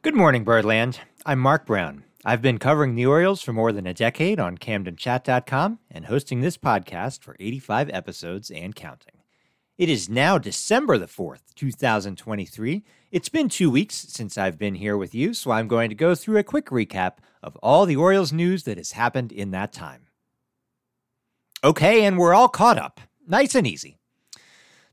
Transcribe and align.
Good 0.00 0.14
morning, 0.14 0.44
Birdland. 0.44 1.00
I'm 1.26 1.40
Mark 1.40 1.66
Brown. 1.66 2.04
I've 2.24 2.40
been 2.40 2.58
covering 2.58 2.94
the 2.94 3.04
Orioles 3.04 3.42
for 3.42 3.52
more 3.52 3.72
than 3.72 3.84
a 3.84 3.92
decade 3.92 4.38
on 4.38 4.56
CamdenChat.com 4.56 5.80
and 5.90 6.04
hosting 6.04 6.40
this 6.40 6.56
podcast 6.56 7.24
for 7.24 7.34
85 7.40 7.90
episodes 7.90 8.48
and 8.48 8.76
counting. 8.76 9.14
It 9.76 9.88
is 9.88 10.08
now 10.08 10.38
December 10.38 10.98
the 10.98 11.06
4th, 11.06 11.52
2023. 11.56 12.84
It's 13.10 13.28
been 13.28 13.48
two 13.48 13.72
weeks 13.72 13.96
since 13.96 14.38
I've 14.38 14.56
been 14.56 14.76
here 14.76 14.96
with 14.96 15.16
you, 15.16 15.34
so 15.34 15.50
I'm 15.50 15.66
going 15.66 15.88
to 15.88 15.96
go 15.96 16.14
through 16.14 16.38
a 16.38 16.44
quick 16.44 16.66
recap 16.66 17.14
of 17.42 17.56
all 17.56 17.84
the 17.84 17.96
Orioles 17.96 18.32
news 18.32 18.62
that 18.64 18.78
has 18.78 18.92
happened 18.92 19.32
in 19.32 19.50
that 19.50 19.72
time. 19.72 20.06
Okay, 21.64 22.04
and 22.04 22.18
we're 22.18 22.34
all 22.34 22.48
caught 22.48 22.78
up. 22.78 23.00
Nice 23.26 23.56
and 23.56 23.66
easy. 23.66 23.97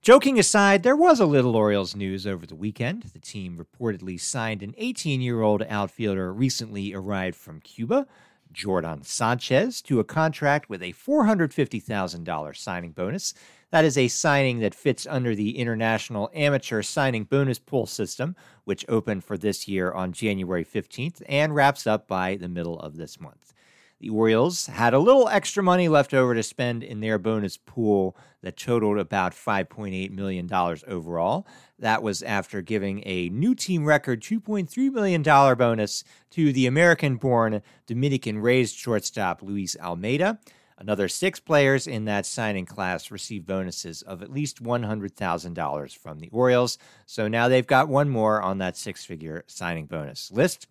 Joking 0.06 0.38
aside, 0.38 0.84
there 0.84 0.96
was 0.96 1.20
a 1.20 1.26
little 1.26 1.56
Orioles 1.56 1.96
news 1.96 2.28
over 2.28 2.46
the 2.46 2.54
weekend. 2.54 3.02
The 3.12 3.18
team 3.18 3.58
reportedly 3.58 4.22
signed 4.22 4.62
an 4.62 4.76
18 4.78 5.20
year 5.20 5.42
old 5.42 5.64
outfielder 5.64 6.32
recently 6.32 6.94
arrived 6.94 7.36
from 7.36 7.60
Cuba, 7.62 8.06
Jordan 8.52 9.02
Sanchez, 9.02 9.82
to 9.82 10.00
a 10.00 10.04
contract 10.04 10.70
with 10.70 10.84
a 10.84 10.94
$450,000 10.94 12.56
signing 12.56 12.92
bonus. 12.92 13.34
That 13.72 13.84
is 13.84 13.98
a 13.98 14.08
signing 14.08 14.60
that 14.60 14.76
fits 14.76 15.08
under 15.10 15.34
the 15.34 15.58
International 15.58 16.30
Amateur 16.36 16.84
Signing 16.84 17.24
Bonus 17.24 17.58
Pool 17.58 17.88
system, 17.88 18.36
which 18.64 18.86
opened 18.88 19.24
for 19.24 19.40
this 19.40 19.68
year 19.68 19.92
on 19.92 20.14
January 20.14 20.64
15th 20.64 21.24
and 21.28 21.56
wraps 21.56 21.88
up 21.88 22.08
by 22.08 22.36
the 22.36 22.48
middle 22.48 22.80
of 22.80 22.96
this 22.96 23.20
month. 23.20 23.55
The 24.02 24.10
Orioles 24.10 24.66
had 24.66 24.94
a 24.94 25.00
little 25.00 25.30
extra 25.30 25.64
money 25.64 25.88
left 25.88 26.14
over 26.14 26.36
to 26.36 26.44
spend 26.44 26.84
in 26.84 27.00
their 27.00 27.18
bonus 27.18 27.56
pool 27.56 28.18
that 28.42 28.58
totaled 28.58 29.00
about 29.00 29.32
$5.8 29.32 30.12
million 30.12 30.50
overall. 30.54 31.48
That 31.80 32.04
was 32.04 32.22
after 32.22 32.62
giving 32.62 33.04
a 33.06 33.30
new 33.30 33.56
team 33.56 33.86
record 33.86 34.22
$2.3 34.22 34.92
million 34.92 35.24
bonus 35.24 36.04
to 36.32 36.52
the 36.52 36.68
American 36.68 37.16
born 37.16 37.62
Dominican 37.88 38.40
raised 38.40 38.76
shortstop 38.76 39.42
Luis 39.42 39.78
Almeida. 39.80 40.40
Another 40.78 41.08
six 41.08 41.40
players 41.40 41.88
in 41.88 42.04
that 42.04 42.26
signing 42.26 42.66
class 42.66 43.10
received 43.10 43.48
bonuses 43.48 44.02
of 44.02 44.22
at 44.22 44.32
least 44.32 44.62
$100,000 44.62 45.98
from 45.98 46.20
the 46.20 46.30
Orioles. 46.34 46.78
So 47.06 47.30
now 47.30 47.48
they've 47.48 47.66
got 47.66 47.88
one 47.88 48.10
more 48.10 48.42
on 48.42 48.58
that 48.58 48.76
six 48.76 49.06
figure 49.06 49.46
signing 49.48 49.86
bonus 49.86 50.32
list. 50.32 50.68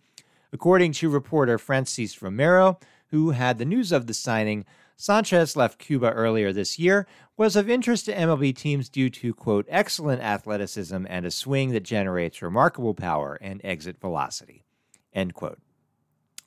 According 0.53 0.93
to 0.93 1.09
reporter 1.09 1.57
Francys 1.57 2.21
Romero, 2.21 2.79
who 3.15 3.29
had 3.29 3.57
the 3.57 3.63
news 3.63 3.93
of 3.93 4.07
the 4.07 4.13
signing, 4.13 4.65
Sanchez 4.97 5.55
left 5.55 5.79
Cuba 5.79 6.11
earlier 6.11 6.51
this 6.51 6.77
year, 6.77 7.07
was 7.37 7.55
of 7.55 7.69
interest 7.69 8.05
to 8.05 8.13
MLB 8.13 8.53
teams 8.53 8.89
due 8.89 9.09
to, 9.09 9.33
quote, 9.33 9.65
excellent 9.69 10.21
athleticism 10.21 11.05
and 11.07 11.25
a 11.25 11.31
swing 11.31 11.71
that 11.71 11.83
generates 11.83 12.41
remarkable 12.41 12.93
power 12.93 13.37
and 13.39 13.61
exit 13.63 14.01
velocity, 14.01 14.65
end 15.13 15.33
quote. 15.33 15.59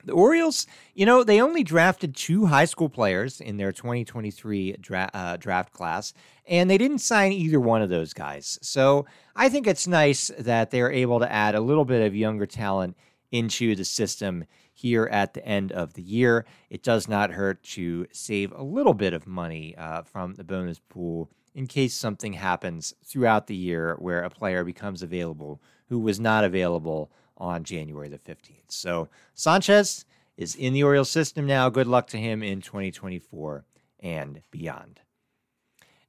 The 0.03 0.13
Orioles, 0.13 0.67
you 0.93 1.07
know, 1.07 1.23
they 1.23 1.41
only 1.41 1.63
drafted 1.63 2.15
two 2.15 2.45
high 2.45 2.65
school 2.65 2.87
players 2.87 3.41
in 3.41 3.57
their 3.57 3.71
2023 3.71 4.73
dra- 4.73 5.09
uh, 5.11 5.37
draft 5.37 5.73
class, 5.73 6.13
and 6.45 6.69
they 6.69 6.77
didn't 6.77 6.99
sign 6.99 7.31
either 7.31 7.59
one 7.59 7.81
of 7.81 7.89
those 7.89 8.13
guys. 8.13 8.59
So 8.61 9.07
I 9.35 9.49
think 9.49 9.65
it's 9.65 9.87
nice 9.87 10.29
that 10.37 10.69
they're 10.69 10.91
able 10.91 11.19
to 11.19 11.31
add 11.31 11.55
a 11.55 11.61
little 11.61 11.83
bit 11.83 12.05
of 12.05 12.15
younger 12.15 12.45
talent 12.45 12.95
into 13.31 13.75
the 13.75 13.85
system 13.85 14.45
here 14.79 15.09
at 15.11 15.33
the 15.33 15.45
end 15.45 15.71
of 15.73 15.93
the 15.93 16.01
year. 16.01 16.45
It 16.69 16.83
does 16.83 17.07
not 17.07 17.31
hurt 17.31 17.61
to 17.75 18.07
save 18.11 18.53
a 18.53 18.63
little 18.63 18.93
bit 18.93 19.13
of 19.13 19.27
money 19.27 19.75
uh, 19.77 20.03
from 20.03 20.35
the 20.35 20.43
bonus 20.43 20.79
pool 20.79 21.29
in 21.53 21.67
case 21.67 21.93
something 21.93 22.33
happens 22.33 22.93
throughout 23.03 23.47
the 23.47 23.55
year 23.55 23.95
where 23.99 24.23
a 24.23 24.29
player 24.29 24.63
becomes 24.63 25.03
available 25.03 25.61
who 25.89 25.99
was 25.99 26.19
not 26.19 26.45
available 26.45 27.11
on 27.37 27.63
January 27.63 28.07
the 28.07 28.19
15th. 28.19 28.69
So 28.69 29.09
Sanchez 29.33 30.05
is 30.37 30.55
in 30.55 30.73
the 30.73 30.83
Orioles 30.83 31.09
system 31.09 31.45
now. 31.45 31.69
Good 31.69 31.87
luck 31.87 32.07
to 32.07 32.17
him 32.17 32.41
in 32.41 32.61
2024 32.61 33.65
and 33.99 34.41
beyond. 34.51 35.01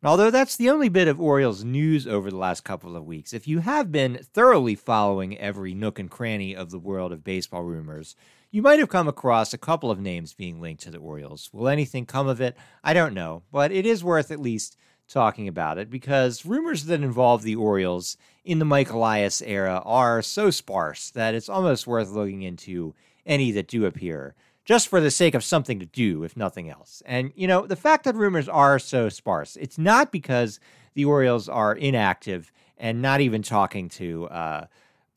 And 0.03 0.09
although 0.09 0.31
that's 0.31 0.57
the 0.57 0.71
only 0.71 0.89
bit 0.89 1.09
of 1.09 1.21
Orioles 1.21 1.65
news 1.65 2.07
over 2.07 2.31
the 2.31 2.37
last 2.37 2.65
couple 2.65 2.97
of 2.97 3.05
weeks, 3.05 3.33
if 3.33 3.47
you 3.47 3.59
have 3.59 3.93
been 3.93 4.21
thoroughly 4.33 4.75
following 4.75 5.37
every 5.39 5.75
nook 5.75 5.99
and 5.99 6.11
cranny 6.11 6.55
of 6.55 6.71
the 6.71 6.79
world 6.79 7.13
of 7.13 7.25
baseball 7.25 7.63
rumors, 7.63 8.17
you 8.51 8.63
might 8.63 8.79
have 8.79 8.89
come 8.89 9.09
across 9.09 9.53
a 9.53 9.59
couple 9.59 9.91
of 9.91 10.01
names 10.01 10.35
being 10.35 10.61
linked 10.61 10.83
to 10.83 10.91
the 10.91 10.99
Orioles. 10.99 11.51
Will 11.53 11.69
anything 11.69 12.07
come 12.07 12.29
of 12.29 12.41
it? 12.41 12.57
I 12.83 12.93
don't 12.93 13.15
know, 13.15 13.43
but 13.53 13.71
it 13.71 13.87
is 13.87 14.03
worth 14.03 14.31
at 14.31 14.41
least 14.41 14.77
talking 15.09 15.49
about 15.49 15.79
it 15.79 15.91
because 15.91 16.47
rumors 16.47 16.85
that 16.85 17.03
involve 17.03 17.43
the 17.43 17.57
Orioles 17.57 18.17
in 18.45 18.59
the 18.59 18.65
Mike 18.65 18.91
Elias 18.91 19.43
era 19.43 19.83
are 19.85 20.23
so 20.23 20.51
sparse 20.51 21.11
that 21.11 21.35
it's 21.35 21.49
almost 21.49 21.87
worth 21.87 22.11
looking 22.11 22.43
into 22.43 22.95
any 23.27 23.53
that 23.53 23.69
do 23.69 23.87
appear 23.87 24.35
just 24.65 24.89
for 24.89 25.01
the 25.01 25.11
sake 25.11 25.35
of 25.35 25.43
something 25.43 25.81
to 25.81 25.87
do, 25.87 26.23
if 26.23 26.37
nothing 26.37 26.71
else. 26.71 27.03
And, 27.07 27.33
you 27.35 27.49
know, 27.49 27.67
the 27.67 27.77
fact 27.77 28.05
that 28.05 28.15
rumors 28.15 28.49
are 28.49 28.79
so 28.79 29.09
sparse, 29.09 29.57
it's 29.57 29.79
not 29.79 30.13
because 30.13 30.61
the 30.95 31.05
Orioles 31.05 31.49
are 31.49 31.75
inactive 31.75 32.53
and 32.79 33.03
not 33.03 33.21
even 33.21 33.43
talking 33.43 33.89
to 33.91 34.27
uh, 34.29 34.67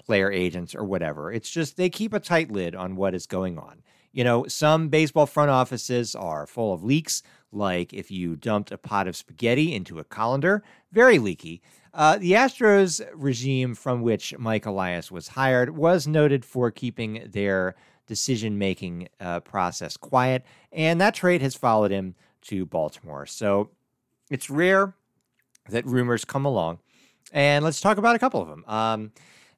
player 0.06 0.32
agents 0.32 0.76
or 0.76 0.84
whatever. 0.84 1.32
It's 1.32 1.50
just 1.50 1.78
they 1.78 1.90
keep 1.90 2.14
a 2.14 2.20
tight 2.20 2.52
lid 2.52 2.76
on 2.76 2.96
what 2.96 3.16
is 3.16 3.26
going 3.26 3.58
on. 3.58 3.82
You 4.12 4.24
know, 4.24 4.46
some 4.48 4.90
baseball 4.90 5.26
front 5.26 5.50
offices 5.50 6.14
are 6.14 6.46
full 6.46 6.74
of 6.74 6.84
leaks, 6.84 7.24
like 7.52 7.94
if 7.94 8.12
you 8.12 8.36
dumped 8.36 8.72
a 8.72 8.78
pot 8.78 9.08
of 9.08 9.16
spaghetti 9.16 9.74
into 9.74 10.00
a 10.00 10.04
colander, 10.04 10.64
very 10.92 11.18
leaky. 11.20 11.62
Uh, 11.94 12.18
the 12.18 12.32
Astros 12.32 13.02
regime 13.14 13.76
from 13.76 14.02
which 14.02 14.36
Mike 14.38 14.66
Elias 14.66 15.12
was 15.12 15.30
hired 15.30 15.76
was 15.76 16.08
noted 16.08 16.44
for 16.44 16.72
keeping 16.72 17.28
their 17.32 17.76
decision 18.08 18.58
making 18.58 19.08
uh, 19.20 19.40
process 19.40 19.96
quiet. 19.98 20.44
And 20.72 21.00
that 21.02 21.14
trade 21.14 21.42
has 21.42 21.56
followed 21.56 21.92
him 21.92 22.16
to 22.44 22.66
Baltimore. 22.66 23.26
So 23.26 23.70
it's 24.30 24.50
rare 24.50 24.96
that 25.70 25.86
rumors 25.86 26.26
come 26.26 26.46
along. 26.46 26.80
And 27.32 27.64
let's 27.64 27.82
talk 27.82 27.98
about 27.98 28.16
a 28.16 28.20
couple 28.20 28.42
of 28.42 28.48
them. 28.48 28.66
Um, 28.68 29.12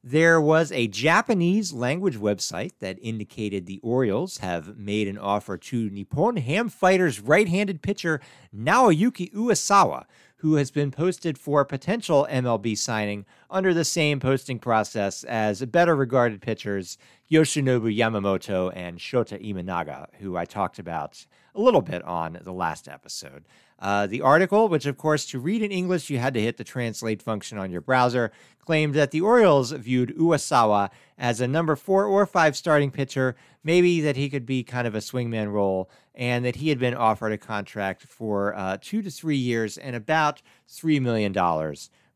there 0.08 0.40
was 0.40 0.72
a 0.72 0.88
Japanese 0.88 1.74
language 1.74 2.16
website 2.16 2.74
that 2.80 3.00
indicated 3.02 3.66
the 3.66 3.80
Orioles 3.82 4.38
have 4.38 4.78
made 4.78 5.08
an 5.08 5.18
offer 5.18 5.58
to 5.58 5.90
Nippon 5.90 6.38
Ham 6.38 6.70
Fighters 6.70 7.20
right 7.20 7.50
handed 7.50 7.82
pitcher 7.82 8.22
Naoyuki 8.56 9.34
Uwasawa, 9.34 10.06
who 10.38 10.58
has 10.58 10.70
been 10.70 10.92
posted 10.92 11.40
for 11.40 11.66
potential 11.66 12.28
MLB 12.30 12.78
signing 12.78 13.26
under 13.50 13.74
the 13.74 13.84
same 13.84 14.20
posting 14.20 14.60
process 14.60 15.24
as 15.24 15.66
better 15.66 15.96
regarded 15.96 16.40
pitchers 16.40 17.00
Yoshinobu 17.32 17.98
Yamamoto 17.98 18.72
and 18.76 19.00
Shota 19.00 19.44
Imanaga, 19.44 20.10
who 20.20 20.38
I 20.38 20.46
talked 20.46 20.78
about 20.78 21.26
a 21.56 21.62
little 21.62 21.82
bit 21.82 22.04
on 22.04 22.38
the 22.44 22.54
last 22.54 22.88
episode. 22.88 23.46
Uh, 23.78 24.08
the 24.08 24.22
article, 24.22 24.70
which 24.70 24.86
of 24.86 24.98
course 24.98 25.26
to 25.26 25.40
read 25.40 25.62
in 25.62 25.72
English 25.72 26.10
you 26.10 26.18
had 26.18 26.34
to 26.34 26.42
hit 26.42 26.58
the 26.58 26.64
translate 26.64 27.22
function 27.22 27.58
on 27.58 27.72
your 27.72 27.82
browser, 27.82 28.32
claimed 28.60 28.94
that 28.94 29.12
the 29.12 29.22
Orioles 29.22 29.72
viewed 29.72 30.16
Uwasawa 30.18 30.90
as 31.18 31.42
a 31.42 31.48
number 31.48 31.76
four 31.76 32.06
or 32.06 32.26
five 32.26 32.56
starting 32.56 32.90
pitcher, 32.90 33.36
maybe 33.64 34.02
that 34.02 34.16
he 34.16 34.30
could 34.30 34.46
be 34.46 34.64
kind 34.64 34.88
of 34.88 34.96
a 34.96 35.00
swingman 35.00 35.52
role, 35.52 35.90
and 36.14 36.46
that 36.46 36.58
he 36.58 36.70
had 36.70 36.80
been 36.80 36.96
offered 36.96 37.32
a 37.32 37.38
contract 37.38 38.04
for 38.04 38.56
uh, 38.56 38.78
two 38.82 39.02
to 39.02 39.12
three 39.12 39.38
years 39.38 39.78
and 39.78 39.96
about 39.96 40.42
$3 40.70 41.02
million 41.02 41.34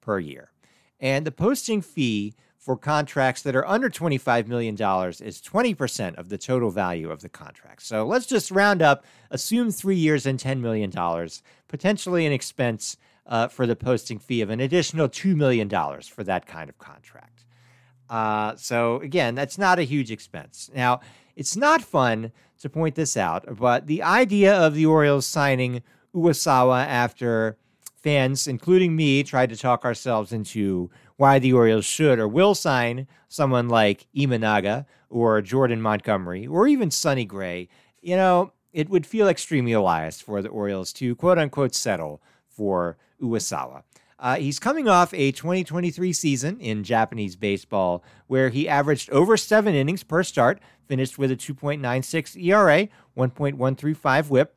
per 0.01 0.19
year. 0.19 0.51
And 0.99 1.25
the 1.25 1.31
posting 1.31 1.81
fee 1.81 2.33
for 2.59 2.75
contracts 2.75 3.41
that 3.41 3.55
are 3.55 3.65
under 3.65 3.89
$25 3.89 4.47
million 4.47 4.75
is 4.75 5.41
20% 5.41 6.15
of 6.15 6.27
the 6.27 6.37
total 6.37 6.69
value 6.69 7.09
of 7.09 7.21
the 7.21 7.29
contract. 7.29 7.81
So 7.81 8.05
let's 8.05 8.25
just 8.25 8.51
round 8.51 8.81
up, 8.81 9.05
assume 9.31 9.71
three 9.71 9.95
years 9.95 10.25
and 10.25 10.37
$10 10.37 10.59
million, 10.59 10.91
potentially 11.69 12.25
an 12.25 12.33
expense 12.33 12.97
uh, 13.25 13.47
for 13.47 13.65
the 13.65 13.77
posting 13.77 14.19
fee 14.19 14.41
of 14.41 14.49
an 14.49 14.59
additional 14.59 15.07
$2 15.07 15.35
million 15.35 15.69
for 16.01 16.23
that 16.25 16.45
kind 16.45 16.69
of 16.69 16.77
contract. 16.77 17.45
Uh, 18.09 18.55
so 18.57 18.97
again, 18.97 19.35
that's 19.35 19.57
not 19.57 19.79
a 19.79 19.83
huge 19.83 20.11
expense. 20.11 20.69
Now, 20.75 20.99
it's 21.37 21.55
not 21.55 21.81
fun 21.81 22.33
to 22.59 22.69
point 22.69 22.95
this 22.95 23.15
out, 23.15 23.45
but 23.57 23.87
the 23.87 24.03
idea 24.03 24.53
of 24.53 24.73
the 24.73 24.85
Orioles 24.85 25.25
signing 25.25 25.81
Uwasawa 26.13 26.85
after 26.85 27.57
fans, 27.95 28.47
including 28.47 28.95
me, 28.95 29.23
tried 29.23 29.49
to 29.49 29.55
talk 29.55 29.85
ourselves 29.85 30.33
into 30.33 30.89
why 31.19 31.37
the 31.37 31.51
Orioles 31.51 31.83
should 31.83 32.17
or 32.17 32.29
will 32.29 32.55
sign 32.55 33.05
someone 33.27 33.67
like 33.67 34.07
Imanaga 34.15 34.85
or 35.09 35.41
Jordan 35.41 35.81
Montgomery 35.81 36.47
or 36.47 36.65
even 36.65 36.89
Sonny 36.89 37.25
Gray, 37.25 37.67
you 38.01 38.15
know, 38.15 38.53
it 38.71 38.89
would 38.89 39.05
feel 39.05 39.27
extremely 39.27 39.73
biased 39.73 40.23
for 40.23 40.41
the 40.41 40.47
Orioles 40.47 40.93
to 40.93 41.17
quote 41.17 41.37
unquote 41.37 41.75
settle 41.75 42.21
for 42.47 42.97
Uwasawa. 43.21 43.83
Uh, 44.17 44.37
he's 44.37 44.59
coming 44.59 44.87
off 44.87 45.13
a 45.13 45.33
2023 45.33 46.13
season 46.13 46.57
in 46.61 46.85
Japanese 46.85 47.35
baseball 47.35 48.01
where 48.27 48.47
he 48.47 48.69
averaged 48.69 49.09
over 49.09 49.35
seven 49.35 49.75
innings 49.75 50.03
per 50.03 50.23
start, 50.23 50.61
finished 50.87 51.17
with 51.17 51.31
a 51.31 51.35
2.96 51.35 52.41
ERA, 52.41 52.87
1.135 53.17 54.29
whip. 54.29 54.55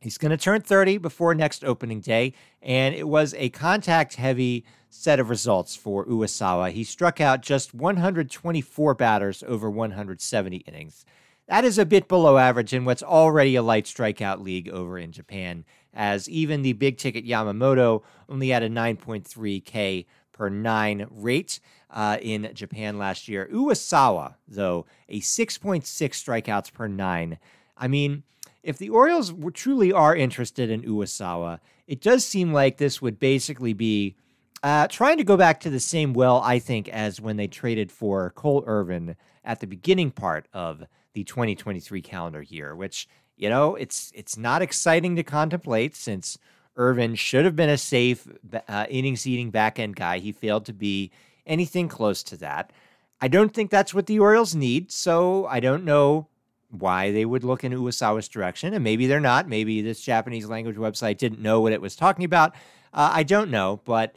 He's 0.00 0.18
going 0.18 0.30
to 0.30 0.36
turn 0.36 0.60
30 0.60 0.98
before 0.98 1.34
next 1.34 1.64
opening 1.64 2.00
day, 2.00 2.34
and 2.60 2.94
it 2.94 3.08
was 3.08 3.34
a 3.34 3.48
contact 3.50 4.16
heavy 4.16 4.64
set 4.90 5.18
of 5.18 5.30
results 5.30 5.74
for 5.74 6.04
Uwasawa. 6.06 6.70
He 6.72 6.84
struck 6.84 7.20
out 7.20 7.40
just 7.40 7.74
124 7.74 8.94
batters 8.94 9.42
over 9.46 9.70
170 9.70 10.56
innings. 10.58 11.04
That 11.48 11.64
is 11.64 11.78
a 11.78 11.86
bit 11.86 12.08
below 12.08 12.38
average 12.38 12.74
in 12.74 12.84
what's 12.84 13.02
already 13.02 13.56
a 13.56 13.62
light 13.62 13.84
strikeout 13.84 14.42
league 14.42 14.68
over 14.68 14.98
in 14.98 15.12
Japan, 15.12 15.64
as 15.94 16.28
even 16.28 16.62
the 16.62 16.72
big 16.72 16.98
ticket 16.98 17.24
Yamamoto 17.24 18.02
only 18.28 18.48
had 18.48 18.62
a 18.62 18.68
9.3 18.68 19.64
K 19.64 20.06
per 20.32 20.50
nine 20.50 21.06
rate 21.10 21.60
uh, 21.90 22.18
in 22.20 22.50
Japan 22.52 22.98
last 22.98 23.28
year. 23.28 23.48
Uwasawa, 23.52 24.34
though, 24.46 24.86
a 25.08 25.20
6.6 25.20 25.82
strikeouts 25.82 26.72
per 26.72 26.88
nine. 26.88 27.38
I 27.76 27.88
mean, 27.88 28.24
if 28.66 28.78
the 28.78 28.90
Orioles 28.90 29.32
truly 29.54 29.92
are 29.92 30.14
interested 30.14 30.70
in 30.70 30.82
Uwasawa, 30.82 31.60
it 31.86 32.00
does 32.00 32.24
seem 32.24 32.52
like 32.52 32.76
this 32.76 33.00
would 33.00 33.20
basically 33.20 33.72
be 33.72 34.16
uh, 34.64 34.88
trying 34.88 35.18
to 35.18 35.24
go 35.24 35.36
back 35.36 35.60
to 35.60 35.70
the 35.70 35.78
same 35.78 36.12
well, 36.12 36.40
I 36.42 36.58
think, 36.58 36.88
as 36.88 37.20
when 37.20 37.36
they 37.36 37.46
traded 37.46 37.92
for 37.92 38.30
Cole 38.30 38.64
Irvin 38.66 39.14
at 39.44 39.60
the 39.60 39.68
beginning 39.68 40.10
part 40.10 40.48
of 40.52 40.82
the 41.12 41.22
2023 41.22 42.02
calendar 42.02 42.42
year, 42.42 42.74
which 42.74 43.08
you 43.36 43.48
know 43.48 43.76
it's 43.76 44.10
it's 44.16 44.36
not 44.36 44.62
exciting 44.62 45.14
to 45.14 45.22
contemplate 45.22 45.94
since 45.94 46.36
Irvin 46.74 47.14
should 47.14 47.44
have 47.44 47.54
been 47.54 47.70
a 47.70 47.78
safe 47.78 48.26
uh, 48.68 48.86
innings 48.90 49.28
eating 49.28 49.50
back 49.50 49.78
end 49.78 49.94
guy. 49.94 50.18
He 50.18 50.32
failed 50.32 50.66
to 50.66 50.72
be 50.72 51.12
anything 51.46 51.86
close 51.86 52.24
to 52.24 52.36
that. 52.38 52.72
I 53.20 53.28
don't 53.28 53.54
think 53.54 53.70
that's 53.70 53.94
what 53.94 54.06
the 54.06 54.18
Orioles 54.18 54.56
need, 54.56 54.90
so 54.90 55.46
I 55.46 55.60
don't 55.60 55.84
know 55.84 56.26
why 56.70 57.10
they 57.12 57.24
would 57.24 57.44
look 57.44 57.64
in 57.64 57.72
Uwasawa's 57.72 58.28
direction, 58.28 58.74
and 58.74 58.82
maybe 58.82 59.06
they're 59.06 59.20
not. 59.20 59.48
Maybe 59.48 59.82
this 59.82 60.00
Japanese 60.00 60.46
language 60.46 60.76
website 60.76 61.18
didn't 61.18 61.40
know 61.40 61.60
what 61.60 61.72
it 61.72 61.80
was 61.80 61.96
talking 61.96 62.24
about. 62.24 62.54
Uh, 62.92 63.10
I 63.12 63.22
don't 63.22 63.50
know, 63.50 63.80
but 63.84 64.16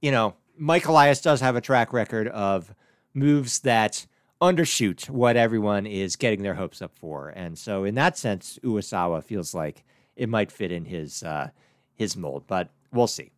you 0.00 0.10
know, 0.10 0.34
Mike 0.56 0.86
Elias 0.86 1.20
does 1.20 1.40
have 1.40 1.56
a 1.56 1.60
track 1.60 1.92
record 1.92 2.28
of 2.28 2.74
moves 3.14 3.60
that 3.60 4.06
undershoot 4.40 5.08
what 5.08 5.36
everyone 5.36 5.86
is 5.86 6.16
getting 6.16 6.42
their 6.42 6.54
hopes 6.54 6.82
up 6.82 6.94
for. 6.94 7.28
And 7.30 7.58
so, 7.58 7.84
in 7.84 7.94
that 7.94 8.18
sense, 8.18 8.58
Uwasawa 8.62 9.24
feels 9.24 9.54
like 9.54 9.84
it 10.16 10.28
might 10.28 10.52
fit 10.52 10.70
in 10.70 10.84
his 10.84 11.22
uh, 11.22 11.50
his 11.94 12.16
mold, 12.16 12.44
but 12.46 12.70
we'll 12.92 13.06
see. 13.06 13.30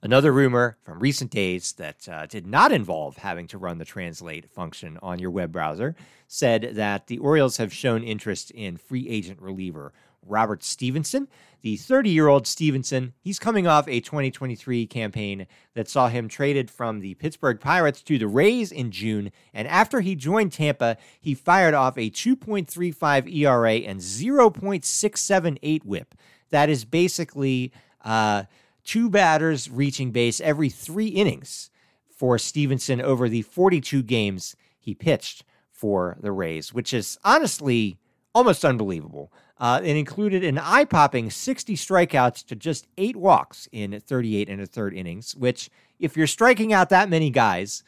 Another 0.00 0.32
rumor 0.32 0.76
from 0.84 1.00
recent 1.00 1.32
days 1.32 1.72
that 1.72 2.08
uh, 2.08 2.26
did 2.26 2.46
not 2.46 2.70
involve 2.70 3.16
having 3.16 3.48
to 3.48 3.58
run 3.58 3.78
the 3.78 3.84
translate 3.84 4.48
function 4.48 4.96
on 5.02 5.18
your 5.18 5.30
web 5.30 5.50
browser 5.50 5.96
said 6.28 6.70
that 6.74 7.08
the 7.08 7.18
Orioles 7.18 7.56
have 7.56 7.72
shown 7.72 8.04
interest 8.04 8.52
in 8.52 8.76
free 8.76 9.08
agent 9.08 9.42
reliever 9.42 9.92
Robert 10.24 10.62
Stephenson. 10.62 11.26
The 11.62 11.76
30 11.76 12.10
year 12.10 12.28
old 12.28 12.46
Stephenson, 12.46 13.14
he's 13.20 13.40
coming 13.40 13.66
off 13.66 13.88
a 13.88 13.98
2023 13.98 14.86
campaign 14.86 15.48
that 15.74 15.88
saw 15.88 16.06
him 16.08 16.28
traded 16.28 16.70
from 16.70 17.00
the 17.00 17.14
Pittsburgh 17.14 17.58
Pirates 17.58 18.00
to 18.02 18.18
the 18.18 18.28
Rays 18.28 18.70
in 18.70 18.92
June. 18.92 19.32
And 19.52 19.66
after 19.66 20.00
he 20.00 20.14
joined 20.14 20.52
Tampa, 20.52 20.96
he 21.20 21.34
fired 21.34 21.74
off 21.74 21.98
a 21.98 22.10
2.35 22.10 23.34
ERA 23.34 23.74
and 23.74 23.98
0.678 23.98 25.84
whip. 25.84 26.14
That 26.50 26.68
is 26.68 26.84
basically 26.84 27.72
uh, 28.04 28.44
two 28.88 29.10
batters 29.10 29.70
reaching 29.70 30.10
base 30.10 30.40
every 30.40 30.70
three 30.70 31.08
innings 31.08 31.68
for 32.08 32.38
Stephenson 32.38 33.02
over 33.02 33.28
the 33.28 33.42
42 33.42 34.02
games 34.02 34.56
he 34.78 34.94
pitched 34.94 35.44
for 35.70 36.16
the 36.20 36.32
Rays, 36.32 36.72
which 36.72 36.94
is 36.94 37.18
honestly 37.22 37.98
almost 38.34 38.64
unbelievable. 38.64 39.30
Uh, 39.58 39.82
it 39.84 39.94
included 39.94 40.42
an 40.42 40.56
eye 40.56 40.86
popping 40.86 41.28
60 41.30 41.76
strikeouts 41.76 42.46
to 42.46 42.56
just 42.56 42.86
eight 42.96 43.14
walks 43.14 43.68
in 43.72 44.00
38 44.00 44.48
and 44.48 44.62
a 44.62 44.66
third 44.66 44.94
innings, 44.94 45.36
which, 45.36 45.68
if 45.98 46.16
you're 46.16 46.26
striking 46.26 46.72
out 46.72 46.88
that 46.88 47.10
many 47.10 47.28
guys, 47.28 47.82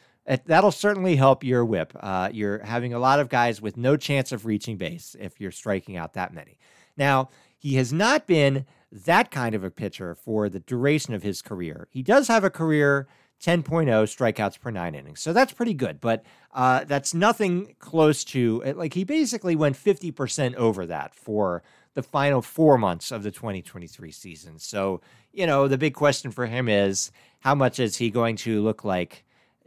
that'll 0.45 0.71
certainly 0.71 1.17
help 1.17 1.43
your 1.43 1.65
whip. 1.65 1.97
Uh, 1.99 2.29
you're 2.31 2.59
having 2.59 2.93
a 2.93 2.99
lot 2.99 3.21
of 3.21 3.31
guys 3.31 3.63
with 3.63 3.79
no 3.79 3.97
chance 3.97 4.33
of 4.33 4.45
reaching 4.45 4.77
base 4.77 5.17
if 5.19 5.41
you're 5.41 5.51
striking 5.51 5.97
out 5.97 6.13
that 6.13 6.35
many. 6.35 6.59
Now, 6.95 7.31
he 7.57 7.77
has 7.77 7.91
not 7.91 8.27
been 8.27 8.67
that 8.93 9.31
kind 9.31 9.55
of 9.55 9.65
a 9.65 9.71
pitcher 9.71 10.15
for 10.15 10.49
the 10.49 10.61
duration 10.61 11.15
of 11.15 11.23
his 11.23 11.43
career. 11.43 11.89
He 11.91 12.03
does 12.03 12.29
have 12.29 12.45
a 12.45 12.51
career 12.51 13.07
10.0 13.41 13.87
strikeouts 13.87 14.61
per 14.61 14.71
nine 14.71 14.95
innings. 14.95 15.21
So 15.21 15.33
that's 15.33 15.53
pretty 15.53 15.75
good, 15.75 16.01
but 16.01 16.25
uh, 16.53 16.85
that's 16.85 17.15
nothing 17.15 17.75
close 17.79 18.23
to 18.25 18.63
like 18.77 18.95
he 18.95 19.05
basically 19.05 19.57
went 19.57 19.77
50% 19.77 20.55
over 20.57 20.87
that 20.87 21.15
for 21.15 21.63
the 21.95 22.03
final 22.03 22.43
four 22.43 22.77
months 22.79 23.11
of 23.11 23.23
the 23.23 23.31
2023 23.31 24.13
season. 24.13 24.59
So, 24.59 25.01
you 25.33 25.47
know, 25.47 25.69
the 25.69 25.79
big 25.79 25.95
question 25.95 26.31
for 26.31 26.47
him 26.47 26.69
is 26.69 27.11
how 27.41 27.55
much 27.55 27.81
is 27.81 27.97
he 27.97 28.11
going 28.11 28.37
to 28.37 28.63
look 28.63 28.85
like 28.85 29.25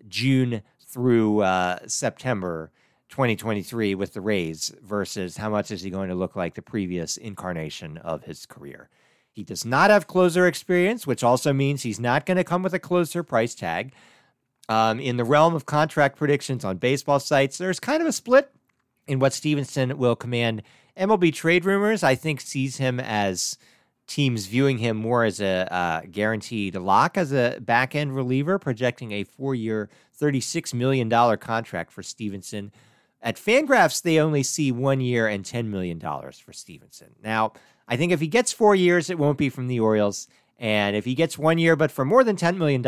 June 0.08 0.62
through 0.88 1.42
uh, 1.42 1.80
September 1.88 2.72
2023 3.10 3.96
with 3.96 4.14
the 4.14 4.22
Rays 4.22 4.74
versus 4.84 5.38
how 5.38 5.50
much 5.50 5.72
is 5.72 5.81
he 5.81 5.90
going 5.90 6.10
to 6.10 6.16
look 6.16 6.36
like 6.36 6.54
the 6.54 6.62
previous 6.62 7.18
incarnation 7.18 7.98
of 7.98 8.24
his 8.24 8.46
career? 8.46 8.90
He 9.34 9.44
does 9.44 9.66
not 9.66 9.90
have 9.90 10.06
closer 10.06 10.46
experience, 10.46 11.08
which 11.08 11.24
also 11.24 11.52
means 11.54 11.82
he's 11.82 12.00
not 12.00 12.26
going 12.26 12.38
to 12.38 12.44
come 12.44 12.62
with 12.62 12.74
a 12.74 12.80
closer 12.80 13.24
price 13.24 13.56
tag. 13.56 13.94
Um, 14.70 15.00
in 15.00 15.18
the 15.18 15.26
realm 15.26 15.56
of 15.56 15.66
contract 15.66 16.18
predictions 16.18 16.64
on 16.64 16.78
baseball 16.78 17.20
sites, 17.20 17.58
there's 17.58 17.80
kind 17.80 18.02
of 18.02 18.08
a 18.08 18.14
split 18.14 18.52
in 19.08 19.20
what 19.20 19.34
Stephenson 19.34 19.98
will 19.98 20.16
command. 20.16 20.62
MLB 20.96 21.34
trade 21.34 21.66
rumors, 21.66 22.04
I 22.04 22.14
think, 22.14 22.42
sees 22.42 22.78
him 22.78 23.00
as 23.00 23.58
teams 24.06 24.46
viewing 24.46 24.78
him 24.78 24.98
more 24.98 25.24
as 25.24 25.42
a 25.42 25.74
uh, 25.74 26.02
guaranteed 26.12 26.76
lock 26.76 27.18
as 27.18 27.34
a 27.34 27.58
back 27.60 27.96
end 27.96 28.16
reliever, 28.16 28.60
projecting 28.60 29.12
a 29.12 29.24
four 29.24 29.56
year, 29.56 29.90
$36 30.20 30.74
million 30.76 31.10
contract 31.38 31.92
for 31.92 32.04
Stephenson. 32.04 32.72
At 33.22 33.38
Fangraphs, 33.38 34.02
they 34.02 34.20
only 34.20 34.44
see 34.44 34.72
one 34.72 35.02
year 35.02 35.28
and 35.28 35.44
$10 35.44 35.68
million 35.68 36.00
for 36.00 36.54
Stephenson. 36.54 37.16
Now, 37.24 37.54
I 37.88 37.98
think 37.98 38.12
if 38.12 38.20
he 38.20 38.28
gets 38.28 38.54
four 38.54 38.75
years, 38.75 39.10
it 39.10 39.20
won't 39.20 39.38
be 39.38 39.50
from 39.50 39.68
the 39.68 39.80
Orioles. 39.80 40.28
And 40.58 40.96
if 40.96 41.06
he 41.06 41.16
gets 41.16 41.38
one 41.38 41.58
year, 41.58 41.75
but 41.75 41.92
for 41.92 42.06
more 42.06 42.24
than 42.24 42.36
$10 42.36 42.58
million, 42.58 42.86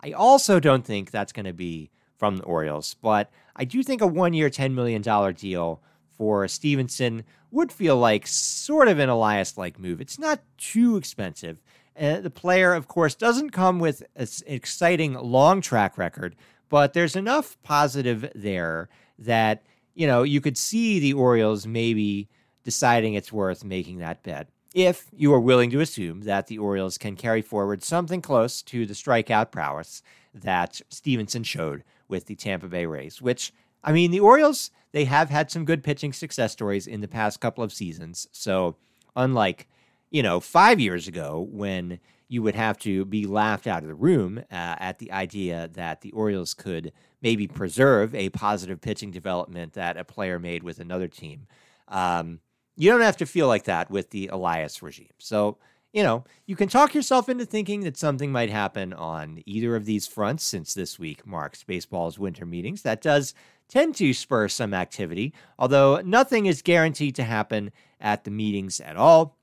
I 0.00 0.12
also 0.12 0.60
don't 0.60 0.84
think 0.84 1.10
that's 1.10 1.32
going 1.32 1.46
to 1.46 1.52
be 1.52 1.90
from 2.16 2.36
the 2.36 2.44
Orioles. 2.44 2.94
But 3.00 3.30
I 3.56 3.64
do 3.64 3.82
think 3.82 4.00
a 4.00 4.06
one 4.06 4.34
year, 4.34 4.50
$10 4.50 4.74
million 4.74 5.02
deal 5.34 5.80
for 6.16 6.46
Stephenson 6.48 7.24
would 7.50 7.72
feel 7.72 7.96
like 7.96 8.26
sort 8.26 8.88
of 8.88 8.98
an 8.98 9.08
Elias 9.08 9.56
like 9.56 9.78
move. 9.78 10.00
It's 10.00 10.18
not 10.18 10.40
too 10.58 10.96
expensive. 10.96 11.62
Uh, 11.98 12.20
the 12.20 12.30
player, 12.30 12.74
of 12.74 12.88
course, 12.88 13.14
doesn't 13.14 13.50
come 13.50 13.78
with 13.78 14.02
an 14.14 14.28
exciting 14.46 15.14
long 15.14 15.60
track 15.60 15.96
record, 15.96 16.36
but 16.68 16.92
there's 16.92 17.16
enough 17.16 17.56
positive 17.62 18.30
there 18.34 18.88
that, 19.18 19.62
you 19.94 20.06
know, 20.06 20.22
you 20.22 20.40
could 20.40 20.58
see 20.58 21.00
the 21.00 21.14
Orioles 21.14 21.66
maybe 21.66 22.28
deciding 22.68 23.14
it's 23.14 23.32
worth 23.32 23.64
making 23.64 23.96
that 23.96 24.22
bet. 24.22 24.46
If 24.74 25.06
you 25.16 25.32
are 25.32 25.40
willing 25.40 25.70
to 25.70 25.80
assume 25.80 26.20
that 26.24 26.48
the 26.48 26.58
Orioles 26.58 26.98
can 26.98 27.16
carry 27.16 27.40
forward 27.40 27.82
something 27.82 28.20
close 28.20 28.60
to 28.64 28.84
the 28.84 28.92
strikeout 28.92 29.50
prowess 29.50 30.02
that 30.34 30.82
Stephenson 30.90 31.44
showed 31.44 31.82
with 32.08 32.26
the 32.26 32.34
Tampa 32.34 32.68
Bay 32.68 32.84
Rays, 32.84 33.22
which, 33.22 33.54
I 33.82 33.92
mean, 33.92 34.10
the 34.10 34.20
Orioles, 34.20 34.70
they 34.92 35.06
have 35.06 35.30
had 35.30 35.50
some 35.50 35.64
good 35.64 35.82
pitching 35.82 36.12
success 36.12 36.52
stories 36.52 36.86
in 36.86 37.00
the 37.00 37.08
past 37.08 37.40
couple 37.40 37.64
of 37.64 37.72
seasons. 37.72 38.28
So, 38.32 38.76
unlike, 39.16 39.66
you 40.10 40.22
know, 40.22 40.38
five 40.38 40.78
years 40.78 41.08
ago 41.08 41.48
when 41.50 42.00
you 42.28 42.42
would 42.42 42.54
have 42.54 42.76
to 42.80 43.06
be 43.06 43.24
laughed 43.24 43.66
out 43.66 43.82
of 43.82 43.88
the 43.88 43.94
room 43.94 44.40
uh, 44.52 44.76
at 44.78 44.98
the 44.98 45.10
idea 45.10 45.70
that 45.72 46.02
the 46.02 46.12
Orioles 46.12 46.52
could 46.52 46.92
maybe 47.22 47.46
preserve 47.46 48.14
a 48.14 48.28
positive 48.28 48.82
pitching 48.82 49.10
development 49.10 49.72
that 49.72 49.96
a 49.96 50.04
player 50.04 50.38
made 50.38 50.62
with 50.62 50.80
another 50.80 51.08
team. 51.08 51.46
Um, 51.88 52.40
you 52.78 52.92
don't 52.92 53.00
have 53.00 53.16
to 53.16 53.26
feel 53.26 53.48
like 53.48 53.64
that 53.64 53.90
with 53.90 54.10
the 54.10 54.28
Elias 54.28 54.82
regime. 54.82 55.10
So, 55.18 55.58
you 55.92 56.04
know, 56.04 56.22
you 56.46 56.54
can 56.54 56.68
talk 56.68 56.94
yourself 56.94 57.28
into 57.28 57.44
thinking 57.44 57.80
that 57.80 57.96
something 57.96 58.30
might 58.30 58.50
happen 58.50 58.92
on 58.92 59.42
either 59.46 59.74
of 59.74 59.84
these 59.84 60.06
fronts 60.06 60.44
since 60.44 60.74
this 60.74 60.96
week 60.96 61.26
marks 61.26 61.64
baseball's 61.64 62.20
winter 62.20 62.46
meetings. 62.46 62.82
That 62.82 63.02
does 63.02 63.34
tend 63.68 63.96
to 63.96 64.14
spur 64.14 64.46
some 64.46 64.72
activity, 64.72 65.34
although 65.58 66.00
nothing 66.02 66.46
is 66.46 66.62
guaranteed 66.62 67.16
to 67.16 67.24
happen 67.24 67.72
at 68.00 68.22
the 68.22 68.30
meetings 68.30 68.80
at 68.80 68.96
all. 68.96 69.36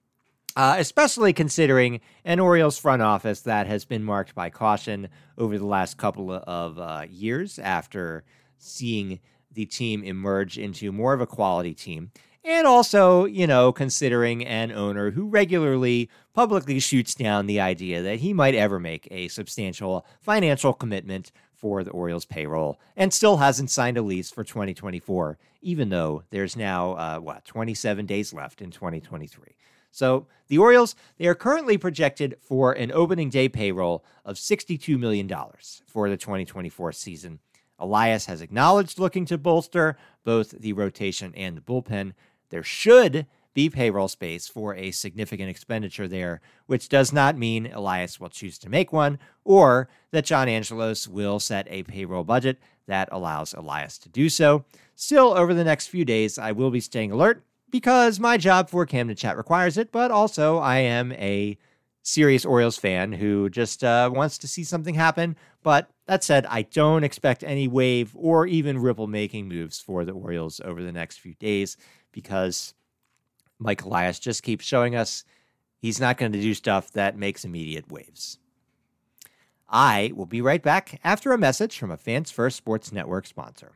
Uh, 0.57 0.77
especially 0.77 1.33
considering 1.33 1.99
an 2.23 2.39
Orioles 2.39 2.77
front 2.77 3.01
office 3.01 3.41
that 3.41 3.67
has 3.67 3.83
been 3.83 4.01
marked 4.01 4.33
by 4.33 4.49
caution 4.49 5.09
over 5.37 5.57
the 5.57 5.65
last 5.65 5.97
couple 5.97 6.31
of 6.31 6.79
uh, 6.79 7.05
years 7.09 7.59
after 7.59 8.23
seeing 8.57 9.19
the 9.51 9.65
team 9.65 10.01
emerge 10.05 10.57
into 10.57 10.93
more 10.93 11.13
of 11.13 11.19
a 11.19 11.27
quality 11.27 11.73
team. 11.73 12.09
And 12.47 12.67
also, 12.67 13.25
you 13.25 13.47
know, 13.47 13.71
considering 13.71 14.45
an 14.45 14.71
owner 14.71 15.09
who 15.09 15.27
regularly 15.27 16.11
publicly 16.35 16.79
shoots 16.79 17.15
down 17.15 17.47
the 17.47 17.59
idea 17.59 18.03
that 18.03 18.19
he 18.19 18.33
might 18.33 18.53
ever 18.53 18.79
make 18.79 19.07
a 19.09 19.29
substantial 19.29 20.05
financial 20.21 20.71
commitment 20.71 21.31
for 21.55 21.83
the 21.83 21.89
Orioles 21.89 22.25
payroll 22.25 22.79
and 22.95 23.11
still 23.11 23.37
hasn't 23.37 23.71
signed 23.71 23.97
a 23.97 24.03
lease 24.03 24.29
for 24.29 24.43
2024, 24.43 25.39
even 25.63 25.89
though 25.89 26.21
there's 26.29 26.55
now, 26.55 26.91
uh, 26.91 27.17
what, 27.17 27.45
27 27.45 28.05
days 28.05 28.31
left 28.31 28.61
in 28.61 28.69
2023. 28.69 29.55
So 29.89 30.27
the 30.47 30.59
Orioles, 30.59 30.95
they 31.17 31.25
are 31.25 31.33
currently 31.33 31.79
projected 31.79 32.37
for 32.41 32.73
an 32.73 32.91
opening 32.91 33.31
day 33.31 33.49
payroll 33.49 34.05
of 34.23 34.35
$62 34.35 34.99
million 34.99 35.27
for 35.87 36.11
the 36.11 36.17
2024 36.17 36.91
season. 36.91 37.39
Elias 37.79 38.25
has 38.27 38.41
acknowledged 38.41 38.99
looking 38.99 39.25
to 39.25 39.37
bolster 39.37 39.97
both 40.23 40.51
the 40.51 40.73
rotation 40.73 41.33
and 41.35 41.57
the 41.57 41.61
bullpen. 41.61 42.13
There 42.49 42.63
should 42.63 43.25
be 43.55 43.69
payroll 43.69 44.09
space 44.09 44.47
for 44.47 44.75
a 44.75 44.91
significant 44.91 45.49
expenditure 45.49 46.07
there, 46.07 46.41
which 46.67 46.89
does 46.89 47.11
not 47.11 47.37
mean 47.37 47.67
Elias 47.67 48.19
will 48.19 48.29
choose 48.29 48.59
to 48.59 48.69
make 48.69 48.91
one 48.91 49.17
or 49.43 49.87
that 50.11 50.25
John 50.25 50.47
Angelos 50.47 51.07
will 51.07 51.39
set 51.39 51.65
a 51.69 51.83
payroll 51.83 52.25
budget 52.25 52.59
that 52.85 53.09
allows 53.11 53.53
Elias 53.53 53.97
to 53.99 54.09
do 54.09 54.29
so. 54.29 54.65
Still, 54.95 55.33
over 55.37 55.53
the 55.53 55.63
next 55.63 55.87
few 55.87 56.05
days, 56.05 56.37
I 56.37 56.51
will 56.51 56.69
be 56.69 56.81
staying 56.81 57.11
alert 57.11 57.43
because 57.71 58.19
my 58.19 58.37
job 58.37 58.69
for 58.69 58.85
Camden 58.85 59.15
Chat 59.15 59.37
requires 59.37 59.77
it, 59.77 59.91
but 59.91 60.11
also 60.11 60.57
I 60.57 60.79
am 60.79 61.13
a 61.13 61.57
serious 62.03 62.45
Orioles 62.45 62.77
fan 62.77 63.13
who 63.13 63.49
just 63.49 63.83
uh, 63.83 64.11
wants 64.13 64.37
to 64.37 64.47
see 64.47 64.63
something 64.63 64.93
happen. 64.93 65.35
But 65.63 65.89
that 66.05 66.23
said, 66.23 66.45
I 66.45 66.61
don't 66.61 67.03
expect 67.03 67.43
any 67.43 67.67
wave 67.67 68.11
or 68.15 68.45
even 68.45 68.77
ripple 68.77 69.07
making 69.07 69.47
moves 69.47 69.79
for 69.79 70.05
the 70.05 70.11
Orioles 70.11 70.61
over 70.63 70.83
the 70.83 70.91
next 70.91 71.19
few 71.19 71.33
days 71.35 71.77
because 72.15 72.73
Mike 73.59 73.83
Elias 73.83 74.19
just 74.19 74.41
keeps 74.41 74.65
showing 74.65 74.95
us 74.95 75.25
he's 75.77 75.99
not 75.99 76.17
going 76.17 76.31
to 76.31 76.41
do 76.41 76.53
stuff 76.53 76.89
that 76.93 77.17
makes 77.17 77.43
immediate 77.43 77.91
waves. 77.91 78.39
I 79.69 80.13
will 80.15 80.25
be 80.25 80.41
right 80.41 80.63
back 80.63 80.99
after 81.03 81.33
a 81.33 81.37
message 81.37 81.77
from 81.77 81.91
a 81.91 81.97
Fans 81.97 82.31
First 82.31 82.55
Sports 82.55 82.93
Network 82.93 83.27
sponsor. 83.27 83.73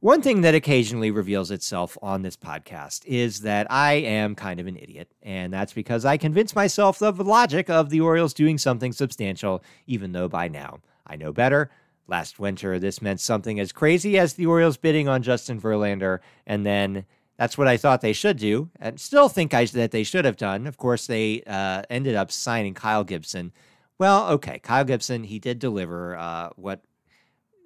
One 0.00 0.20
thing 0.20 0.40
that 0.40 0.56
occasionally 0.56 1.10
reveals 1.10 1.50
itself 1.50 1.96
on 2.02 2.22
this 2.22 2.36
podcast 2.36 3.06
is 3.06 3.40
that 3.40 3.68
I 3.70 3.92
am 3.92 4.34
kind 4.34 4.58
of 4.58 4.66
an 4.66 4.76
idiot, 4.76 5.10
and 5.22 5.52
that's 5.52 5.72
because 5.72 6.04
I 6.04 6.16
convince 6.16 6.54
myself 6.54 7.00
of 7.00 7.16
the 7.16 7.24
logic 7.24 7.70
of 7.70 7.90
the 7.90 8.00
Orioles 8.00 8.34
doing 8.34 8.58
something 8.58 8.92
substantial, 8.92 9.62
even 9.86 10.12
though 10.12 10.28
by 10.28 10.48
now 10.48 10.80
I 11.06 11.16
know 11.16 11.32
better. 11.32 11.70
Last 12.06 12.38
winter, 12.38 12.78
this 12.78 13.00
meant 13.00 13.20
something 13.20 13.58
as 13.58 13.72
crazy 13.72 14.18
as 14.18 14.34
the 14.34 14.46
Orioles 14.46 14.76
bidding 14.76 15.08
on 15.08 15.22
Justin 15.22 15.60
Verlander, 15.60 16.18
and 16.46 16.66
then 16.66 17.06
that's 17.38 17.56
what 17.56 17.66
I 17.66 17.76
thought 17.76 18.00
they 18.00 18.12
should 18.12 18.36
do, 18.36 18.70
and 18.78 19.00
still 19.00 19.28
think 19.28 19.54
I, 19.54 19.64
that 19.66 19.90
they 19.90 20.04
should 20.04 20.24
have 20.24 20.36
done. 20.36 20.66
Of 20.66 20.76
course, 20.76 21.06
they 21.06 21.42
uh, 21.46 21.82
ended 21.88 22.14
up 22.14 22.30
signing 22.30 22.74
Kyle 22.74 23.04
Gibson. 23.04 23.52
Well, 23.98 24.28
okay, 24.32 24.58
Kyle 24.58 24.84
Gibson, 24.84 25.24
he 25.24 25.38
did 25.38 25.58
deliver 25.58 26.16
uh, 26.16 26.50
what 26.56 26.82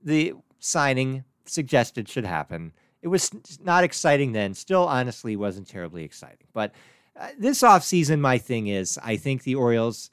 the 0.03 0.35
signing 0.61 1.25
suggested 1.45 2.09
should 2.09 2.25
happen. 2.25 2.73
It 3.03 3.09
was 3.09 3.31
not 3.63 3.85
exciting 3.85 4.33
then, 4.33 4.55
still 4.55 4.87
honestly 4.87 5.37
wasn't 5.37 5.69
terribly 5.69 6.05
exciting. 6.05 6.47
But 6.53 6.73
uh, 7.19 7.29
this 7.39 7.63
offseason, 7.63 8.21
my 8.21 8.39
thing 8.39 8.69
is 8.69 8.99
I 9.03 9.17
think 9.17 9.43
the 9.43 9.55
Orioles 9.55 10.11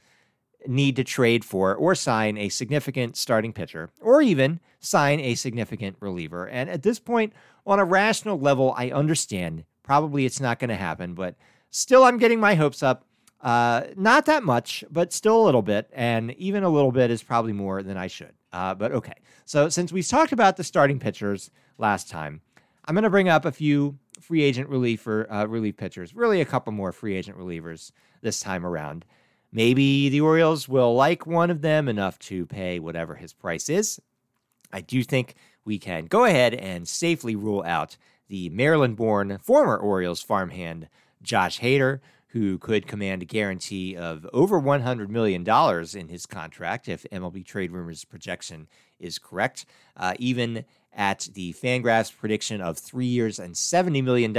need 0.67 0.95
to 0.95 1.03
trade 1.03 1.45
for 1.45 1.75
or 1.75 1.95
sign 1.95 2.38
a 2.38 2.50
significant 2.50 3.17
starting 3.17 3.53
pitcher 3.53 3.89
or 4.01 4.22
even 4.22 4.60
sign 4.79 5.19
a 5.19 5.36
significant 5.36 5.98
reliever. 6.00 6.48
And 6.48 6.69
at 6.69 6.84
this 6.84 7.00
point, 7.00 7.34
on 7.65 7.79
a 7.79 7.86
rational 7.86 8.39
level, 8.39 8.74
I 8.77 8.91
understand 8.91 9.65
probably 9.84 10.25
it's 10.25 10.39
not 10.39 10.60
going 10.60 10.69
to 10.69 10.75
happen, 10.75 11.13
but 11.13 11.36
still, 11.69 12.03
I'm 12.03 12.17
getting 12.17 12.39
my 12.39 12.55
hopes 12.55 12.84
up. 12.84 13.05
Uh, 13.41 13.84
not 13.95 14.25
that 14.25 14.43
much, 14.43 14.84
but 14.89 15.13
still 15.13 15.41
a 15.41 15.45
little 15.45 15.62
bit. 15.62 15.89
And 15.93 16.31
even 16.34 16.63
a 16.63 16.69
little 16.69 16.91
bit 16.91 17.12
is 17.12 17.22
probably 17.22 17.53
more 17.53 17.84
than 17.84 17.98
I 17.98 18.07
should. 18.07 18.34
Uh, 18.51 18.74
but 18.74 18.91
okay. 18.91 19.13
So, 19.45 19.69
since 19.69 19.91
we 19.91 20.01
talked 20.01 20.31
about 20.31 20.57
the 20.57 20.63
starting 20.63 21.00
pitchers 21.00 21.51
last 21.77 22.10
time, 22.10 22.41
I'm 22.86 22.95
going 22.95 23.03
to 23.03 23.10
bring 23.10 23.29
up 23.29 23.45
a 23.45 23.51
few 23.51 24.00
free 24.22 24.41
agent 24.41 24.69
reliever, 24.69 25.31
uh, 25.31 25.45
relief 25.45 25.77
pitchers, 25.77 26.15
really 26.15 26.41
a 26.41 26.45
couple 26.45 26.72
more 26.72 26.91
free 26.91 27.15
agent 27.15 27.38
relievers 27.38 27.91
this 28.22 28.39
time 28.39 28.65
around. 28.65 29.05
Maybe 29.56 30.10
the 30.10 30.20
Orioles 30.20 30.68
will 30.68 30.94
like 30.94 31.26
one 31.26 31.50
of 31.50 31.62
them 31.62 31.88
enough 31.88 32.20
to 32.20 32.46
pay 32.46 32.78
whatever 32.78 33.16
his 33.16 33.32
price 33.32 33.70
is. 33.70 34.02
I 34.74 34.82
do 34.82 35.02
think 35.02 35.36
we 35.64 35.80
can 35.80 36.08
go 36.08 36.26
ahead 36.26 36.54
and 36.54 36.86
safely 36.86 37.38
rule 37.38 37.64
out 37.66 37.96
the 38.28 38.50
Maryland 38.50 38.98
born 38.98 39.38
former 39.42 39.78
Orioles 39.78 40.22
farmhand 40.22 40.90
Josh 41.22 41.62
Hader, 41.62 42.02
who 42.28 42.58
could 42.58 42.86
command 42.86 43.22
a 43.22 43.26
guarantee 43.26 43.96
of 43.96 44.28
over 44.34 44.60
$100 44.60 45.08
million 45.08 45.48
in 45.98 46.10
his 46.10 46.26
contract 46.26 46.90
if 46.90 47.06
MLB 47.10 47.46
Trade 47.46 47.72
Rumors' 47.72 48.04
projection 48.04 48.68
is 49.00 49.18
correct. 49.20 49.66
Uh, 49.96 50.16
even 50.20 50.66
at 50.92 51.30
the 51.34 51.54
Fangraphs 51.54 52.14
prediction 52.14 52.60
of 52.60 52.78
three 52.78 53.06
years 53.06 53.40
and 53.40 53.56
$70 53.56 54.04
million 54.04 54.34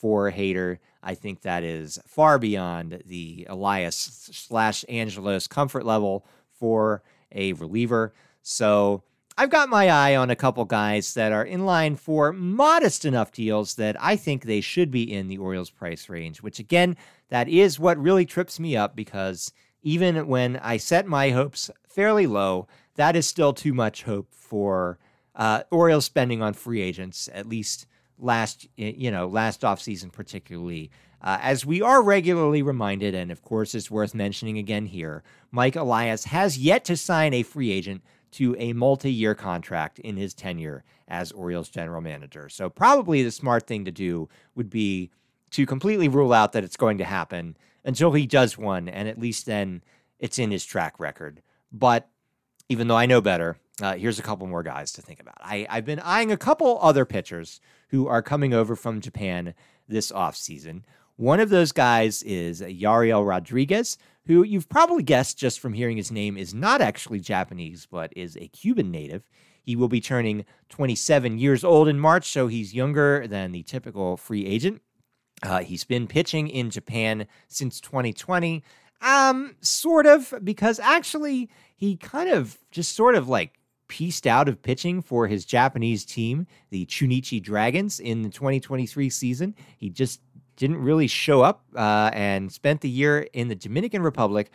for 0.00 0.30
Hader, 0.30 0.78
I 1.02 1.14
think 1.14 1.42
that 1.42 1.62
is 1.62 1.98
far 2.06 2.38
beyond 2.38 3.02
the 3.06 3.46
Elias 3.48 3.96
slash 4.32 4.84
Angelos 4.88 5.46
comfort 5.46 5.86
level 5.86 6.26
for 6.50 7.02
a 7.32 7.52
reliever. 7.54 8.12
So 8.42 9.02
I've 9.38 9.50
got 9.50 9.68
my 9.68 9.88
eye 9.90 10.16
on 10.16 10.30
a 10.30 10.36
couple 10.36 10.64
guys 10.64 11.14
that 11.14 11.32
are 11.32 11.44
in 11.44 11.66
line 11.66 11.96
for 11.96 12.32
modest 12.32 13.04
enough 13.04 13.32
deals 13.32 13.74
that 13.74 13.96
I 14.02 14.16
think 14.16 14.44
they 14.44 14.60
should 14.60 14.90
be 14.90 15.12
in 15.12 15.28
the 15.28 15.38
Orioles 15.38 15.70
price 15.70 16.08
range, 16.08 16.42
which 16.42 16.58
again, 16.58 16.96
that 17.28 17.48
is 17.48 17.78
what 17.78 17.98
really 17.98 18.24
trips 18.24 18.58
me 18.58 18.76
up 18.76 18.96
because 18.96 19.52
even 19.82 20.26
when 20.26 20.56
I 20.56 20.78
set 20.78 21.06
my 21.06 21.30
hopes 21.30 21.70
fairly 21.86 22.26
low, 22.26 22.66
that 22.94 23.14
is 23.14 23.26
still 23.26 23.52
too 23.52 23.74
much 23.74 24.04
hope 24.04 24.34
for 24.34 24.98
uh, 25.34 25.64
Orioles 25.70 26.06
spending 26.06 26.42
on 26.42 26.54
free 26.54 26.80
agents, 26.80 27.28
at 27.32 27.46
least 27.46 27.86
last 28.18 28.66
you 28.76 29.10
know 29.10 29.26
last 29.26 29.62
offseason 29.62 30.12
particularly. 30.12 30.90
Uh, 31.22 31.38
as 31.40 31.64
we 31.64 31.80
are 31.80 32.02
regularly 32.02 32.62
reminded 32.62 33.14
and 33.14 33.30
of 33.30 33.42
course 33.42 33.74
it's 33.74 33.90
worth 33.90 34.14
mentioning 34.14 34.58
again 34.58 34.84
here 34.84 35.22
mike 35.50 35.74
elias 35.74 36.24
has 36.24 36.58
yet 36.58 36.84
to 36.84 36.94
sign 36.94 37.32
a 37.32 37.42
free 37.42 37.70
agent 37.72 38.02
to 38.30 38.54
a 38.58 38.74
multi-year 38.74 39.34
contract 39.34 39.98
in 40.00 40.18
his 40.18 40.34
tenure 40.34 40.84
as 41.08 41.32
orioles 41.32 41.70
general 41.70 42.02
manager. 42.02 42.50
So 42.50 42.68
probably 42.68 43.22
the 43.22 43.30
smart 43.30 43.66
thing 43.66 43.86
to 43.86 43.90
do 43.90 44.28
would 44.54 44.68
be 44.68 45.10
to 45.52 45.64
completely 45.64 46.06
rule 46.06 46.34
out 46.34 46.52
that 46.52 46.64
it's 46.64 46.76
going 46.76 46.98
to 46.98 47.04
happen 47.04 47.56
until 47.82 48.12
he 48.12 48.26
does 48.26 48.58
one 48.58 48.88
and 48.88 49.08
at 49.08 49.18
least 49.18 49.46
then 49.46 49.82
it's 50.18 50.38
in 50.38 50.50
his 50.50 50.66
track 50.66 51.00
record. 51.00 51.40
But 51.72 52.08
even 52.68 52.88
though 52.88 52.96
i 52.96 53.06
know 53.06 53.20
better 53.20 53.56
uh, 53.82 53.94
here's 53.94 54.18
a 54.18 54.22
couple 54.22 54.46
more 54.46 54.62
guys 54.62 54.92
to 54.92 55.02
think 55.02 55.20
about. 55.20 55.36
I, 55.40 55.66
I've 55.68 55.84
been 55.84 56.00
eyeing 56.00 56.32
a 56.32 56.36
couple 56.36 56.78
other 56.80 57.04
pitchers 57.04 57.60
who 57.88 58.06
are 58.06 58.22
coming 58.22 58.52
over 58.52 58.76
from 58.76 59.00
Japan 59.00 59.54
this 59.88 60.10
offseason. 60.12 60.82
One 61.16 61.40
of 61.40 61.48
those 61.48 61.72
guys 61.72 62.22
is 62.22 62.60
Yariel 62.60 63.26
Rodriguez, 63.26 63.96
who 64.26 64.42
you've 64.42 64.68
probably 64.68 65.02
guessed 65.02 65.38
just 65.38 65.60
from 65.60 65.72
hearing 65.72 65.96
his 65.96 66.12
name 66.12 66.36
is 66.36 66.52
not 66.52 66.80
actually 66.80 67.20
Japanese, 67.20 67.86
but 67.90 68.12
is 68.16 68.36
a 68.36 68.48
Cuban 68.48 68.90
native. 68.90 69.30
He 69.62 69.76
will 69.76 69.88
be 69.88 70.00
turning 70.00 70.44
27 70.68 71.38
years 71.38 71.64
old 71.64 71.88
in 71.88 71.98
March, 71.98 72.28
so 72.28 72.46
he's 72.46 72.74
younger 72.74 73.26
than 73.26 73.52
the 73.52 73.62
typical 73.62 74.16
free 74.16 74.46
agent. 74.46 74.82
Uh, 75.42 75.60
he's 75.60 75.84
been 75.84 76.06
pitching 76.06 76.48
in 76.48 76.70
Japan 76.70 77.26
since 77.48 77.80
2020. 77.80 78.62
Um, 79.02 79.56
sort 79.60 80.06
of, 80.06 80.32
because 80.42 80.78
actually, 80.78 81.50
he 81.76 81.96
kind 81.96 82.30
of 82.30 82.58
just 82.70 82.94
sort 82.94 83.14
of 83.14 83.28
like 83.28 83.58
pieced 83.88 84.26
out 84.26 84.48
of 84.48 84.62
pitching 84.62 85.02
for 85.02 85.26
his 85.26 85.44
Japanese 85.44 86.04
team, 86.04 86.46
the 86.70 86.86
Chunichi 86.86 87.42
Dragons, 87.42 88.00
in 88.00 88.22
the 88.22 88.28
2023 88.28 89.10
season. 89.10 89.54
He 89.78 89.90
just 89.90 90.20
didn't 90.56 90.78
really 90.78 91.06
show 91.06 91.42
up 91.42 91.64
uh, 91.74 92.10
and 92.12 92.50
spent 92.50 92.80
the 92.80 92.88
year 92.88 93.28
in 93.32 93.48
the 93.48 93.54
Dominican 93.54 94.02
Republic 94.02 94.50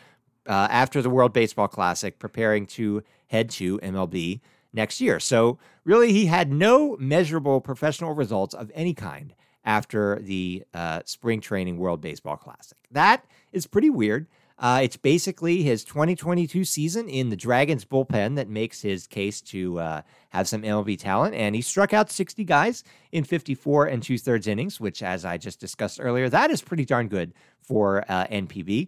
uh, 0.48 0.68
after 0.70 1.02
the 1.02 1.10
World 1.10 1.34
Baseball 1.34 1.68
Classic, 1.68 2.18
preparing 2.18 2.66
to 2.66 3.04
head 3.28 3.50
to 3.52 3.78
MLB 3.80 4.42
next 4.74 5.00
year. 5.00 5.20
So, 5.20 5.60
really, 5.84 6.12
he 6.12 6.26
had 6.26 6.52
no 6.52 6.98
measurable 7.00 7.62
professional 7.62 8.14
results 8.14 8.54
of 8.54 8.72
any 8.74 8.94
kind 8.94 9.34
after 9.64 10.20
the 10.20 10.64
uh, 10.74 11.02
spring 11.06 11.40
training 11.40 11.78
World 11.78 12.02
Baseball 12.02 12.38
Classic. 12.38 12.78
That 12.90 13.26
is 13.52 13.68
pretty 13.68 13.90
weird. 13.90 14.28
Uh, 14.62 14.82
it's 14.84 14.96
basically 14.96 15.63
his 15.63 15.84
2022 15.84 16.63
season 16.63 17.10
in 17.10 17.30
the 17.30 17.36
Dragons 17.36 17.84
bullpen 17.84 18.36
that 18.36 18.48
makes 18.48 18.84
his 18.84 19.08
case 19.08 19.41
to 19.41 19.80
uh, 19.80 20.01
have 20.30 20.48
some 20.48 20.62
MLB 20.62 21.00
talent. 21.00 21.34
And 21.34 21.56
he 21.56 21.63
struck 21.63 21.94
out 21.94 22.12
60 22.12 22.44
guys 22.44 22.84
in 23.12 23.24
54 23.24 23.88
and 23.88 24.03
two 24.03 24.20
thirds 24.20 24.46
innings, 24.46 24.80
which, 24.80 25.01
as 25.01 25.25
I 25.25 25.39
just 25.39 25.60
discussed 25.60 26.00
earlier, 26.00 26.30
that 26.30 26.51
is 26.51 26.62
pretty 26.62 26.86
darn 26.86 27.08
good 27.08 27.34
for 27.60 28.06
uh, 28.08 28.27
NPB. 28.27 28.88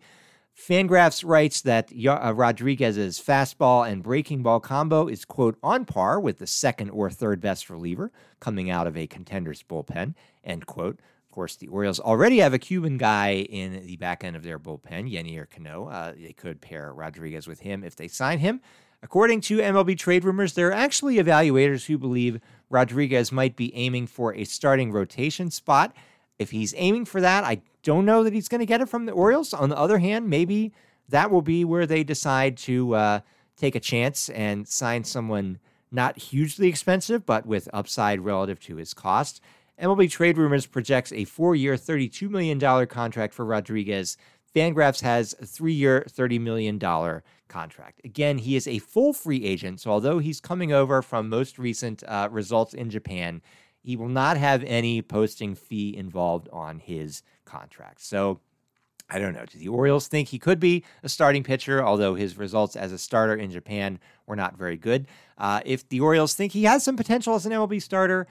Fangraphs 0.56 1.25
writes 1.25 1.62
that 1.62 1.92
uh, 1.92 2.32
Rodriguez's 2.36 3.20
fastball 3.20 3.89
and 3.89 4.03
breaking 4.03 4.44
ball 4.44 4.60
combo 4.60 5.08
is, 5.08 5.25
quote, 5.25 5.58
on 5.63 5.86
par 5.86 6.20
with 6.20 6.38
the 6.38 6.46
second 6.46 6.92
or 6.92 7.10
third 7.10 7.42
best 7.42 7.72
reliever 7.72 8.12
coming 8.39 8.70
out 8.70 8.86
of 8.86 8.96
a 8.96 9.08
contender's 9.08 9.63
bullpen, 9.63 10.13
end 10.44 10.68
quote. 10.68 11.00
Course, 11.34 11.56
the 11.56 11.68
Orioles 11.68 12.00
already 12.00 12.38
have 12.38 12.54
a 12.54 12.60
Cuban 12.60 13.00
guy 13.00 13.48
in 13.50 13.88
the 13.88 13.98
back 13.98 14.24
end 14.24 14.36
of 14.36 14.44
their 14.44 14.60
bullpen, 14.60 15.12
Yennier 15.12 15.50
Cano. 15.50 15.88
Uh, 15.88 16.13
they 16.16 16.32
could 16.32 16.62
pair 16.62 16.94
Rodriguez 16.94 17.48
with 17.48 17.62
him 17.62 17.84
if 17.84 17.96
they 17.96 18.08
sign 18.08 18.38
him. 18.38 18.62
According 19.02 19.42
to 19.42 19.58
MLB 19.58 19.98
trade 19.98 20.25
rumors, 20.25 20.54
there 20.54 20.68
are 20.68 20.74
actually 20.74 21.16
evaluators 21.16 21.88
who 21.88 21.98
believe 21.98 22.40
Rodriguez 22.70 23.32
might 23.32 23.56
be 23.56 23.75
aiming 23.75 24.06
for 24.06 24.36
a 24.36 24.44
starting 24.44 24.92
rotation 24.92 25.50
spot. 25.50 25.96
If 26.38 26.52
he's 26.52 26.75
aiming 26.78 27.06
for 27.06 27.20
that, 27.20 27.44
I 27.44 27.63
don't 27.82 28.06
know 28.06 28.24
that 28.24 28.34
he's 28.34 28.48
going 28.48 28.60
to 28.60 28.68
get 28.68 28.82
it 28.82 28.88
from 28.88 29.08
the 29.08 29.12
Orioles. 29.12 29.56
On 29.56 29.70
the 29.70 29.78
other 29.78 29.98
hand, 29.98 30.30
maybe 30.30 30.72
that 31.10 31.32
will 31.32 31.42
be 31.42 31.66
where 31.66 31.88
they 31.88 32.04
decide 32.04 32.58
to 32.58 32.94
uh, 32.94 33.20
take 33.58 33.74
a 33.74 33.80
chance 33.80 34.30
and 34.30 34.68
sign 34.68 35.04
someone 35.04 35.58
not 35.92 36.20
hugely 36.20 36.68
expensive, 36.68 37.25
but 37.25 37.48
with 37.48 37.68
upside 37.74 38.22
relative 38.22 38.60
to 38.60 38.75
his 38.75 38.94
cost. 38.94 39.42
MLB 39.84 40.10
Trade 40.10 40.38
Rumors 40.38 40.66
projects 40.66 41.12
a 41.12 41.25
four 41.25 41.56
year, 41.56 41.75
$32 41.75 42.30
million 42.30 42.88
contract 42.88 43.34
for 43.34 43.44
Rodriguez. 43.44 44.16
Fangraphs 44.56 45.02
has 45.02 45.36
a 45.42 45.46
three 45.46 45.74
year, 45.74 46.06
$30 46.10 46.40
million 46.40 46.80
contract. 47.50 48.00
Again, 48.06 48.38
he 48.38 48.56
is 48.56 48.66
a 48.66 48.80
full 48.80 49.12
free 49.12 49.44
agent. 49.44 49.82
So, 49.82 49.92
although 49.92 50.20
he's 50.20 50.40
coming 50.40 50.72
over 50.72 51.02
from 51.02 51.28
most 51.28 51.60
recent 51.60 52.02
uh, 52.08 52.30
results 52.32 52.74
in 52.74 52.90
Japan, 52.90 53.42
he 53.82 53.98
will 53.98 54.08
not 54.08 54.38
have 54.38 54.63
any 54.63 55.02
posting 55.02 55.54
fee 55.54 55.94
involved 55.98 56.48
on 56.54 56.80
his 56.80 57.22
contract. 57.44 58.02
So 58.02 58.40
I 59.10 59.20
don't 59.20 59.34
know. 59.34 59.46
Do 59.46 59.60
the 59.60 59.68
Orioles 59.68 60.08
think 60.08 60.30
he 60.30 60.40
could 60.40 60.62
be 60.62 60.86
a 61.04 61.10
starting 61.10 61.44
pitcher, 61.44 61.86
although 61.86 62.16
his 62.16 62.38
results 62.38 62.78
as 62.78 62.94
a 62.94 62.98
starter 62.98 63.36
in 63.36 63.52
Japan 63.52 64.00
were 64.28 64.38
not 64.38 64.58
very 64.58 64.78
good? 64.78 65.08
Uh, 65.38 65.60
if 65.66 65.88
the 65.90 66.00
Orioles 66.00 66.36
think 66.36 66.54
he 66.54 66.63
has 66.63 66.84
some 66.84 66.96
potential 66.96 67.36
as 67.36 67.46
an 67.46 67.52
MLB 67.52 67.82
starter, 67.82 68.28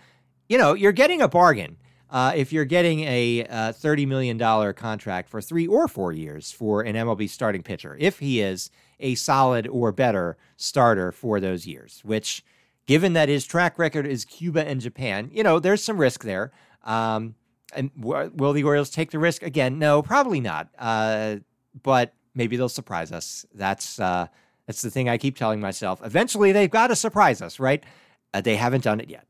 you 0.48 0.58
know, 0.58 0.74
you're 0.74 0.92
getting 0.92 1.22
a 1.22 1.28
bargain. 1.28 1.76
Uh, 2.10 2.32
if 2.36 2.52
you're 2.52 2.66
getting 2.66 3.00
a 3.04 3.46
uh, 3.46 3.72
$30 3.72 4.06
million 4.06 4.38
contract 4.74 5.30
for 5.30 5.40
three 5.40 5.66
or 5.66 5.88
four 5.88 6.12
years 6.12 6.52
for 6.52 6.82
an 6.82 6.94
MLB 6.94 7.28
starting 7.28 7.62
pitcher, 7.62 7.96
if 7.98 8.18
he 8.18 8.40
is 8.42 8.70
a 9.00 9.14
solid 9.14 9.66
or 9.66 9.92
better 9.92 10.36
starter 10.58 11.10
for 11.10 11.40
those 11.40 11.66
years, 11.66 12.02
which 12.04 12.44
given 12.86 13.14
that 13.14 13.30
his 13.30 13.46
track 13.46 13.78
record 13.78 14.06
is 14.06 14.26
Cuba 14.26 14.66
and 14.66 14.80
Japan, 14.80 15.30
you 15.32 15.42
know, 15.42 15.58
there's 15.58 15.82
some 15.82 15.96
risk 15.96 16.22
there. 16.22 16.52
Um, 16.84 17.34
and 17.74 17.90
w- 17.98 18.30
will 18.34 18.52
the 18.52 18.64
Orioles 18.64 18.90
take 18.90 19.10
the 19.10 19.18
risk 19.18 19.42
again? 19.42 19.78
No, 19.78 20.02
probably 20.02 20.40
not. 20.40 20.68
Uh, 20.78 21.36
but 21.82 22.12
maybe 22.34 22.56
they'll 22.56 22.68
surprise 22.68 23.12
us. 23.12 23.46
That's 23.54 23.98
uh, 23.98 24.26
that's 24.66 24.82
the 24.82 24.90
thing 24.90 25.08
I 25.08 25.18
keep 25.18 25.36
telling 25.36 25.60
myself. 25.60 26.00
Eventually, 26.04 26.52
they've 26.52 26.70
got 26.70 26.88
to 26.88 26.96
surprise 26.96 27.40
us, 27.42 27.58
right? 27.58 27.82
Uh, 28.34 28.40
they 28.40 28.56
haven't 28.56 28.84
done 28.84 29.00
it 29.00 29.08
yet. 29.08 29.26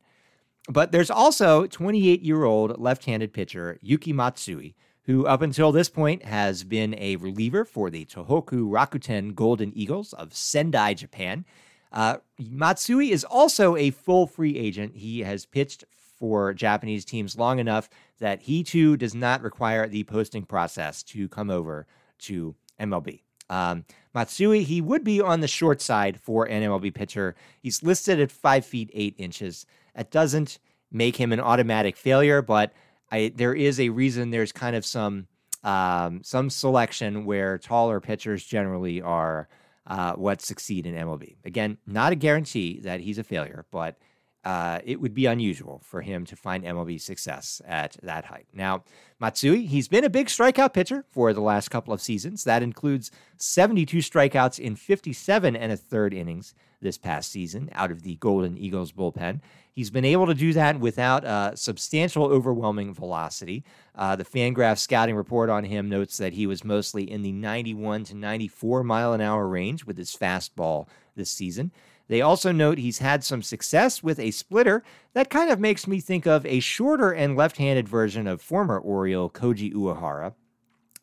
But 0.68 0.92
there's 0.92 1.10
also 1.10 1.66
28 1.66 2.22
year 2.22 2.44
old 2.44 2.78
left 2.78 3.04
handed 3.04 3.32
pitcher 3.32 3.78
Yuki 3.82 4.12
Matsui, 4.12 4.76
who 5.04 5.26
up 5.26 5.42
until 5.42 5.72
this 5.72 5.88
point 5.88 6.24
has 6.24 6.62
been 6.62 6.94
a 6.98 7.16
reliever 7.16 7.64
for 7.64 7.90
the 7.90 8.04
Tohoku 8.04 8.70
Rakuten 8.70 9.34
Golden 9.34 9.72
Eagles 9.76 10.12
of 10.12 10.34
Sendai, 10.34 10.94
Japan. 10.94 11.44
Uh, 11.90 12.18
Matsui 12.38 13.10
is 13.10 13.24
also 13.24 13.76
a 13.76 13.90
full 13.90 14.26
free 14.26 14.56
agent. 14.56 14.96
He 14.96 15.20
has 15.20 15.44
pitched 15.44 15.84
for 16.22 16.54
Japanese 16.54 17.04
teams 17.04 17.36
long 17.36 17.58
enough 17.58 17.90
that 18.20 18.42
he 18.42 18.62
too 18.62 18.96
does 18.96 19.14
not 19.14 19.42
require 19.42 19.88
the 19.88 20.04
posting 20.04 20.44
process 20.44 21.02
to 21.02 21.28
come 21.28 21.50
over 21.50 21.86
to 22.20 22.54
MLB. 22.80 23.22
Um, 23.52 23.84
Matsui, 24.14 24.64
he 24.64 24.80
would 24.80 25.04
be 25.04 25.20
on 25.20 25.40
the 25.40 25.48
short 25.48 25.82
side 25.82 26.18
for 26.18 26.46
an 26.46 26.62
MLB 26.62 26.94
pitcher. 26.94 27.34
He's 27.60 27.82
listed 27.82 28.18
at 28.18 28.32
five 28.32 28.64
feet 28.64 28.90
eight 28.94 29.14
inches. 29.18 29.66
That 29.94 30.10
doesn't 30.10 30.58
make 30.90 31.16
him 31.16 31.32
an 31.32 31.40
automatic 31.40 31.96
failure, 31.96 32.40
but 32.40 32.72
I, 33.10 33.32
there 33.34 33.54
is 33.54 33.78
a 33.78 33.90
reason. 33.90 34.30
There's 34.30 34.52
kind 34.52 34.74
of 34.74 34.86
some 34.86 35.26
um, 35.62 36.22
some 36.24 36.50
selection 36.50 37.24
where 37.24 37.58
taller 37.58 38.00
pitchers 38.00 38.44
generally 38.44 39.00
are 39.00 39.48
uh, 39.86 40.14
what 40.14 40.40
succeed 40.40 40.86
in 40.86 40.94
MLB. 40.94 41.36
Again, 41.44 41.78
not 41.86 42.12
a 42.12 42.16
guarantee 42.16 42.80
that 42.80 43.00
he's 43.00 43.18
a 43.18 43.24
failure, 43.24 43.66
but 43.70 43.96
uh, 44.44 44.80
it 44.84 45.00
would 45.00 45.14
be 45.14 45.26
unusual 45.26 45.80
for 45.84 46.02
him 46.02 46.24
to 46.26 46.36
find 46.36 46.64
MLB 46.64 47.00
success 47.00 47.62
at 47.66 47.96
that 48.02 48.24
height. 48.24 48.46
Now, 48.52 48.82
Matsui, 49.20 49.66
he's 49.66 49.88
been 49.88 50.04
a 50.04 50.10
big 50.10 50.26
strikeout 50.26 50.72
pitcher 50.72 51.04
for 51.10 51.32
the 51.32 51.40
last 51.40 51.70
couple 51.70 51.94
of 51.94 52.00
seasons. 52.00 52.42
That 52.44 52.62
includes 52.62 53.10
72 53.36 53.98
strikeouts 53.98 54.58
in 54.58 54.74
57 54.74 55.54
and 55.54 55.70
a 55.72 55.76
third 55.76 56.12
innings 56.12 56.54
this 56.80 56.98
past 56.98 57.30
season 57.30 57.70
out 57.72 57.92
of 57.92 58.02
the 58.02 58.16
Golden 58.16 58.58
Eagles 58.58 58.90
bullpen. 58.90 59.40
He's 59.72 59.90
been 59.90 60.04
able 60.04 60.26
to 60.26 60.34
do 60.34 60.52
that 60.52 60.80
without 60.80 61.24
uh, 61.24 61.54
substantial 61.54 62.24
overwhelming 62.24 62.92
velocity. 62.92 63.64
Uh, 63.94 64.16
the 64.16 64.24
Fangraph 64.24 64.78
scouting 64.78 65.16
report 65.16 65.48
on 65.48 65.64
him 65.64 65.88
notes 65.88 66.18
that 66.18 66.34
he 66.34 66.46
was 66.46 66.64
mostly 66.64 67.10
in 67.10 67.22
the 67.22 67.32
91 67.32 68.04
to 68.04 68.14
94 68.14 68.84
mile 68.84 69.14
an 69.14 69.20
hour 69.20 69.46
range 69.46 69.86
with 69.86 69.96
his 69.96 70.14
fastball 70.14 70.88
this 71.16 71.30
season. 71.30 71.70
They 72.08 72.20
also 72.20 72.52
note 72.52 72.78
he's 72.78 72.98
had 72.98 73.24
some 73.24 73.42
success 73.42 74.02
with 74.02 74.18
a 74.18 74.30
splitter 74.30 74.82
that 75.14 75.30
kind 75.30 75.50
of 75.50 75.60
makes 75.60 75.86
me 75.86 76.00
think 76.00 76.26
of 76.26 76.44
a 76.46 76.60
shorter 76.60 77.12
and 77.12 77.36
left 77.36 77.56
handed 77.56 77.88
version 77.88 78.26
of 78.26 78.42
former 78.42 78.78
Oriole 78.78 79.30
Koji 79.30 79.72
Uehara. 79.72 80.34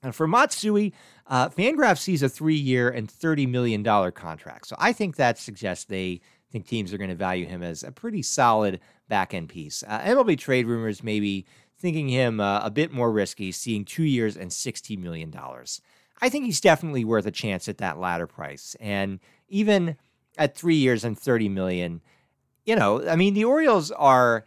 And 0.01 0.15
for 0.15 0.27
Matsui, 0.27 0.93
uh, 1.27 1.49
Fangraph 1.49 1.97
sees 1.97 2.23
a 2.23 2.29
three 2.29 2.55
year 2.55 2.89
and 2.89 3.07
$30 3.07 3.49
million 3.49 3.83
contract. 3.83 4.67
So 4.67 4.75
I 4.79 4.93
think 4.93 5.15
that 5.15 5.37
suggests 5.37 5.85
they 5.85 6.21
think 6.51 6.67
teams 6.67 6.93
are 6.93 6.97
going 6.97 7.09
to 7.09 7.15
value 7.15 7.45
him 7.45 7.61
as 7.61 7.83
a 7.83 7.91
pretty 7.91 8.21
solid 8.21 8.79
back 9.07 9.33
end 9.33 9.49
piece. 9.49 9.83
Uh, 9.87 9.99
MLB 9.99 10.37
trade 10.37 10.65
rumors 10.65 11.03
maybe 11.03 11.45
thinking 11.77 12.09
him 12.09 12.39
uh, 12.39 12.61
a 12.61 12.71
bit 12.71 12.91
more 12.91 13.11
risky, 13.11 13.51
seeing 13.51 13.85
two 13.85 14.03
years 14.03 14.35
and 14.35 14.51
$60 14.51 14.97
million. 14.97 15.33
I 16.21 16.29
think 16.29 16.45
he's 16.45 16.61
definitely 16.61 17.05
worth 17.05 17.25
a 17.25 17.31
chance 17.31 17.67
at 17.67 17.77
that 17.77 17.99
latter 17.99 18.27
price. 18.27 18.75
And 18.79 19.19
even 19.47 19.95
at 20.39 20.55
three 20.55 20.77
years 20.77 21.03
and 21.03 21.19
30 21.19 21.49
million, 21.49 22.01
you 22.65 22.75
know, 22.75 23.07
I 23.07 23.15
mean, 23.15 23.35
the 23.35 23.45
Orioles 23.45 23.91
are 23.91 24.45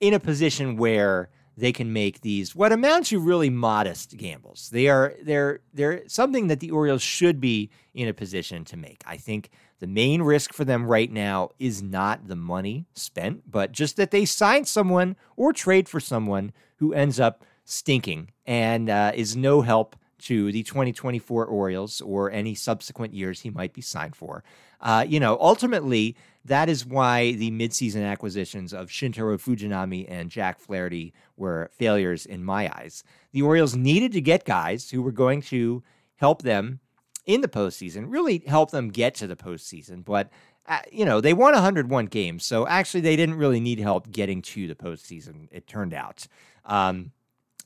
in 0.00 0.14
a 0.14 0.18
position 0.18 0.76
where 0.76 1.28
they 1.56 1.72
can 1.72 1.92
make 1.92 2.20
these 2.20 2.54
what 2.54 2.72
amount 2.72 3.06
to 3.06 3.18
really 3.18 3.50
modest 3.50 4.16
gambles. 4.16 4.70
They 4.70 4.88
are 4.88 5.14
they're 5.22 5.60
they're 5.74 6.08
something 6.08 6.46
that 6.46 6.60
the 6.60 6.70
Orioles 6.70 7.02
should 7.02 7.40
be 7.40 7.70
in 7.94 8.08
a 8.08 8.14
position 8.14 8.64
to 8.66 8.76
make. 8.76 9.02
I 9.06 9.16
think 9.16 9.50
the 9.80 9.88
main 9.88 10.22
risk 10.22 10.52
for 10.52 10.64
them 10.64 10.86
right 10.86 11.10
now 11.10 11.50
is 11.58 11.82
not 11.82 12.28
the 12.28 12.36
money 12.36 12.86
spent, 12.94 13.50
but 13.50 13.72
just 13.72 13.96
that 13.96 14.12
they 14.12 14.24
sign 14.24 14.64
someone 14.64 15.16
or 15.36 15.52
trade 15.52 15.88
for 15.88 15.98
someone 15.98 16.52
who 16.76 16.94
ends 16.94 17.18
up 17.18 17.44
stinking 17.64 18.30
and 18.46 18.88
uh, 18.88 19.12
is 19.14 19.36
no 19.36 19.60
help 19.60 19.96
to 20.18 20.50
the 20.52 20.62
2024 20.62 21.44
Orioles 21.44 22.00
or 22.00 22.30
any 22.30 22.54
subsequent 22.54 23.14
years 23.14 23.40
he 23.40 23.50
might 23.50 23.72
be 23.72 23.82
signed 23.82 24.16
for. 24.16 24.42
Uh, 24.80 25.04
you 25.06 25.18
know, 25.20 25.36
ultimately, 25.40 26.16
that 26.44 26.68
is 26.68 26.86
why 26.86 27.32
the 27.32 27.50
midseason 27.50 28.04
acquisitions 28.04 28.72
of 28.72 28.88
Shintaro 28.88 29.38
Fujinami 29.38 30.06
and 30.08 30.30
Jack 30.30 30.60
Flaherty 30.60 31.12
were 31.36 31.70
failures 31.72 32.24
in 32.26 32.44
my 32.44 32.70
eyes. 32.76 33.04
The 33.32 33.42
Orioles 33.42 33.76
needed 33.76 34.12
to 34.12 34.20
get 34.20 34.44
guys 34.44 34.90
who 34.90 35.02
were 35.02 35.12
going 35.12 35.42
to 35.42 35.82
help 36.16 36.42
them 36.42 36.80
in 37.26 37.42
the 37.42 37.48
postseason, 37.48 38.06
really 38.08 38.42
help 38.46 38.70
them 38.70 38.88
get 38.88 39.14
to 39.16 39.26
the 39.26 39.36
postseason. 39.36 40.04
But, 40.04 40.30
uh, 40.66 40.80
you 40.90 41.04
know, 41.04 41.20
they 41.20 41.34
won 41.34 41.52
101 41.52 42.06
games. 42.06 42.44
So 42.44 42.66
actually, 42.66 43.02
they 43.02 43.16
didn't 43.16 43.36
really 43.36 43.60
need 43.60 43.78
help 43.78 44.10
getting 44.10 44.40
to 44.42 44.66
the 44.66 44.74
postseason, 44.74 45.48
it 45.50 45.66
turned 45.66 45.92
out. 45.92 46.26
Um, 46.64 47.12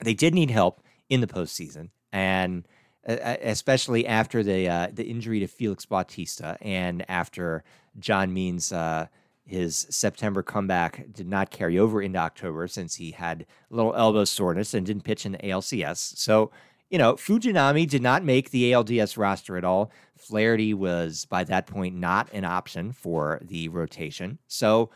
they 0.01 0.15
did 0.15 0.35
need 0.35 0.51
help 0.51 0.83
in 1.09 1.21
the 1.21 1.27
postseason. 1.29 1.91
And 2.13 2.67
especially 3.05 4.07
after 4.07 4.43
the 4.43 4.69
uh, 4.69 4.89
the 4.93 5.05
injury 5.05 5.41
to 5.41 5.47
Felix 5.47 5.85
Bautista 5.87 6.57
and 6.61 7.05
after 7.09 7.65
John 7.99 8.33
Means 8.33 8.73
uh, 8.73 9.07
his 9.45 9.87
September 9.91 10.43
comeback 10.43 11.13
did 11.13 11.27
not 11.27 11.51
carry 11.51 11.79
over 11.79 12.01
into 12.01 12.19
October 12.19 12.69
since 12.69 12.95
he 12.97 13.11
had 13.11 13.47
a 13.71 13.75
little 13.75 13.95
elbow 13.95 14.25
soreness 14.25 14.73
and 14.73 14.87
didn't 14.87 15.03
pitch 15.03 15.27
in 15.27 15.33
the 15.33 15.39
ALCS. 15.39 16.17
So, 16.17 16.51
you 16.91 16.99
know, 16.99 17.15
Fujinami 17.15 17.89
did 17.89 18.03
not 18.03 18.25
make 18.25 18.51
the 18.51 18.73
ALDS 18.73 19.19
roster 19.19 19.57
at 19.57 19.65
all. 19.65 19.91
Flaherty 20.17 20.73
was 20.75 21.25
by 21.25 21.43
that 21.45 21.67
point 21.67 21.97
not 21.97 22.33
an 22.33 22.45
option 22.45 22.93
for 22.93 23.41
the 23.43 23.69
rotation. 23.69 24.39
So, 24.47 24.91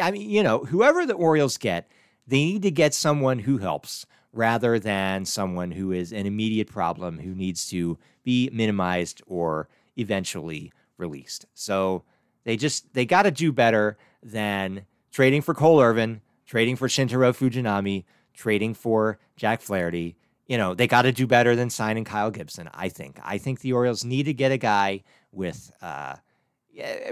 I 0.00 0.10
mean, 0.10 0.30
you 0.30 0.42
know, 0.42 0.60
whoever 0.60 1.04
the 1.04 1.14
Orioles 1.14 1.58
get, 1.58 1.90
they 2.26 2.44
need 2.44 2.62
to 2.62 2.70
get 2.70 2.94
someone 2.94 3.40
who 3.40 3.58
helps 3.58 4.06
rather 4.32 4.78
than 4.78 5.24
someone 5.24 5.72
who 5.72 5.92
is 5.92 6.12
an 6.12 6.26
immediate 6.26 6.68
problem 6.68 7.18
who 7.18 7.34
needs 7.34 7.68
to 7.70 7.98
be 8.22 8.48
minimized 8.52 9.22
or 9.26 9.68
eventually 9.96 10.72
released. 10.96 11.46
So 11.54 12.04
they 12.44 12.56
just 12.56 12.92
they 12.94 13.04
got 13.06 13.22
to 13.22 13.30
do 13.30 13.52
better 13.52 13.98
than 14.22 14.86
trading 15.10 15.42
for 15.42 15.54
Cole 15.54 15.80
Irvin, 15.80 16.20
trading 16.46 16.76
for 16.76 16.88
Shintaro 16.88 17.32
Fujinami, 17.32 18.04
trading 18.34 18.74
for 18.74 19.18
Jack 19.36 19.62
Flaherty. 19.62 20.16
You 20.46 20.58
know, 20.58 20.74
they 20.74 20.86
got 20.86 21.02
to 21.02 21.12
do 21.12 21.26
better 21.26 21.54
than 21.54 21.70
signing 21.70 22.04
Kyle 22.04 22.30
Gibson, 22.30 22.68
I 22.74 22.88
think. 22.88 23.20
I 23.22 23.38
think 23.38 23.60
the 23.60 23.72
Orioles 23.72 24.04
need 24.04 24.24
to 24.24 24.34
get 24.34 24.50
a 24.50 24.56
guy 24.56 25.04
with 25.32 25.70
uh, 25.80 26.16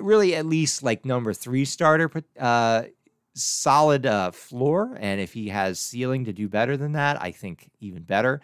really 0.00 0.34
at 0.34 0.46
least 0.46 0.82
like 0.82 1.04
number 1.04 1.32
three 1.32 1.64
starter 1.64 2.10
uh, 2.38 2.84
solid 3.34 4.06
uh, 4.06 4.30
floor. 4.30 4.96
And 5.00 5.20
if 5.20 5.32
he 5.32 5.48
has 5.48 5.78
ceiling 5.80 6.24
to 6.24 6.32
do 6.32 6.48
better 6.48 6.76
than 6.76 6.92
that, 6.92 7.20
I 7.22 7.30
think 7.30 7.70
even 7.80 8.02
better. 8.02 8.40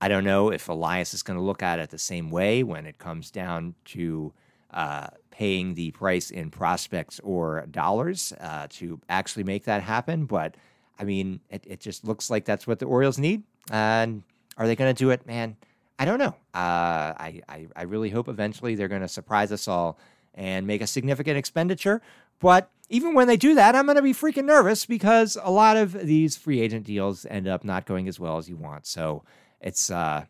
I 0.00 0.08
don't 0.08 0.24
know 0.24 0.50
if 0.50 0.68
Elias 0.68 1.14
is 1.14 1.22
going 1.22 1.38
to 1.38 1.44
look 1.44 1.62
at 1.62 1.78
it 1.78 1.90
the 1.90 1.98
same 1.98 2.30
way 2.30 2.62
when 2.62 2.86
it 2.86 2.98
comes 2.98 3.30
down 3.30 3.74
to 3.86 4.32
uh, 4.72 5.08
paying 5.30 5.74
the 5.74 5.92
price 5.92 6.30
in 6.30 6.50
prospects 6.50 7.20
or 7.22 7.66
dollars 7.70 8.32
uh, 8.40 8.66
to 8.70 9.00
actually 9.08 9.44
make 9.44 9.64
that 9.64 9.82
happen. 9.82 10.26
But 10.26 10.56
I 10.98 11.04
mean, 11.04 11.40
it, 11.50 11.64
it 11.66 11.80
just 11.80 12.04
looks 12.04 12.30
like 12.30 12.44
that's 12.44 12.66
what 12.66 12.78
the 12.78 12.86
Orioles 12.86 13.18
need. 13.18 13.42
And 13.70 14.22
are 14.56 14.66
they 14.66 14.76
going 14.76 14.92
to 14.94 14.98
do 14.98 15.10
it, 15.10 15.26
man? 15.26 15.56
I 15.98 16.04
don't 16.04 16.18
know. 16.18 16.34
Uh, 16.54 17.14
I, 17.14 17.42
I, 17.48 17.66
I 17.76 17.82
really 17.82 18.10
hope 18.10 18.28
eventually 18.28 18.74
they're 18.74 18.88
going 18.88 19.02
to 19.02 19.08
surprise 19.08 19.52
us 19.52 19.68
all 19.68 19.98
and 20.34 20.66
make 20.66 20.80
a 20.80 20.86
significant 20.86 21.36
expenditure. 21.36 22.02
But 22.40 22.70
even 22.88 23.14
when 23.14 23.26
they 23.26 23.36
do 23.36 23.54
that, 23.54 23.74
I'm 23.74 23.86
going 23.86 23.96
to 23.96 24.02
be 24.02 24.12
freaking 24.12 24.44
nervous 24.44 24.86
because 24.86 25.38
a 25.42 25.50
lot 25.50 25.76
of 25.76 25.92
these 25.92 26.36
free 26.36 26.60
agent 26.60 26.84
deals 26.84 27.24
end 27.26 27.48
up 27.48 27.64
not 27.64 27.86
going 27.86 28.08
as 28.08 28.20
well 28.20 28.38
as 28.38 28.48
you 28.48 28.56
want. 28.56 28.86
So 28.86 29.24
it's 29.60 29.90
uh, 29.90 30.24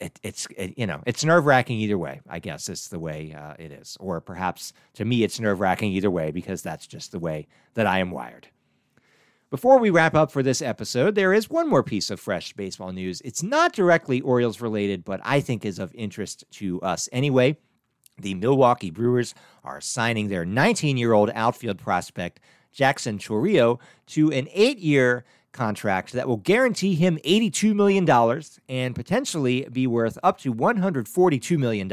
it, 0.00 0.20
it's 0.22 0.46
it, 0.56 0.74
you 0.76 0.86
know 0.86 1.02
it's 1.06 1.24
nerve 1.24 1.46
wracking 1.46 1.78
either 1.80 1.98
way. 1.98 2.20
I 2.28 2.38
guess 2.38 2.68
it's 2.68 2.88
the 2.88 2.98
way 2.98 3.34
uh, 3.36 3.54
it 3.58 3.72
is, 3.72 3.96
or 4.00 4.20
perhaps 4.20 4.72
to 4.94 5.04
me 5.04 5.24
it's 5.24 5.40
nerve 5.40 5.60
wracking 5.60 5.92
either 5.92 6.10
way 6.10 6.30
because 6.30 6.62
that's 6.62 6.86
just 6.86 7.12
the 7.12 7.18
way 7.18 7.48
that 7.74 7.86
I 7.86 7.98
am 7.98 8.10
wired. 8.10 8.48
Before 9.50 9.78
we 9.78 9.90
wrap 9.90 10.14
up 10.14 10.32
for 10.32 10.42
this 10.42 10.60
episode, 10.60 11.14
there 11.14 11.32
is 11.32 11.48
one 11.48 11.68
more 11.68 11.84
piece 11.84 12.10
of 12.10 12.18
fresh 12.18 12.52
baseball 12.54 12.92
news. 12.92 13.20
It's 13.24 13.42
not 13.42 13.72
directly 13.72 14.20
Orioles 14.20 14.60
related, 14.60 15.04
but 15.04 15.20
I 15.22 15.40
think 15.40 15.64
is 15.64 15.78
of 15.78 15.94
interest 15.94 16.44
to 16.52 16.80
us 16.80 17.08
anyway. 17.12 17.56
The 18.18 18.34
Milwaukee 18.34 18.90
Brewers 18.90 19.34
are 19.64 19.80
signing 19.80 20.28
their 20.28 20.44
19 20.44 20.96
year 20.96 21.12
old 21.12 21.30
outfield 21.34 21.78
prospect, 21.78 22.40
Jackson 22.72 23.18
Chourio, 23.18 23.80
to 24.08 24.30
an 24.32 24.48
eight 24.52 24.78
year 24.78 25.24
contract 25.52 26.12
that 26.12 26.28
will 26.28 26.36
guarantee 26.36 26.94
him 26.94 27.18
$82 27.24 27.74
million 27.74 28.08
and 28.68 28.94
potentially 28.94 29.66
be 29.72 29.86
worth 29.86 30.18
up 30.22 30.38
to 30.40 30.52
$142 30.54 31.58
million 31.58 31.90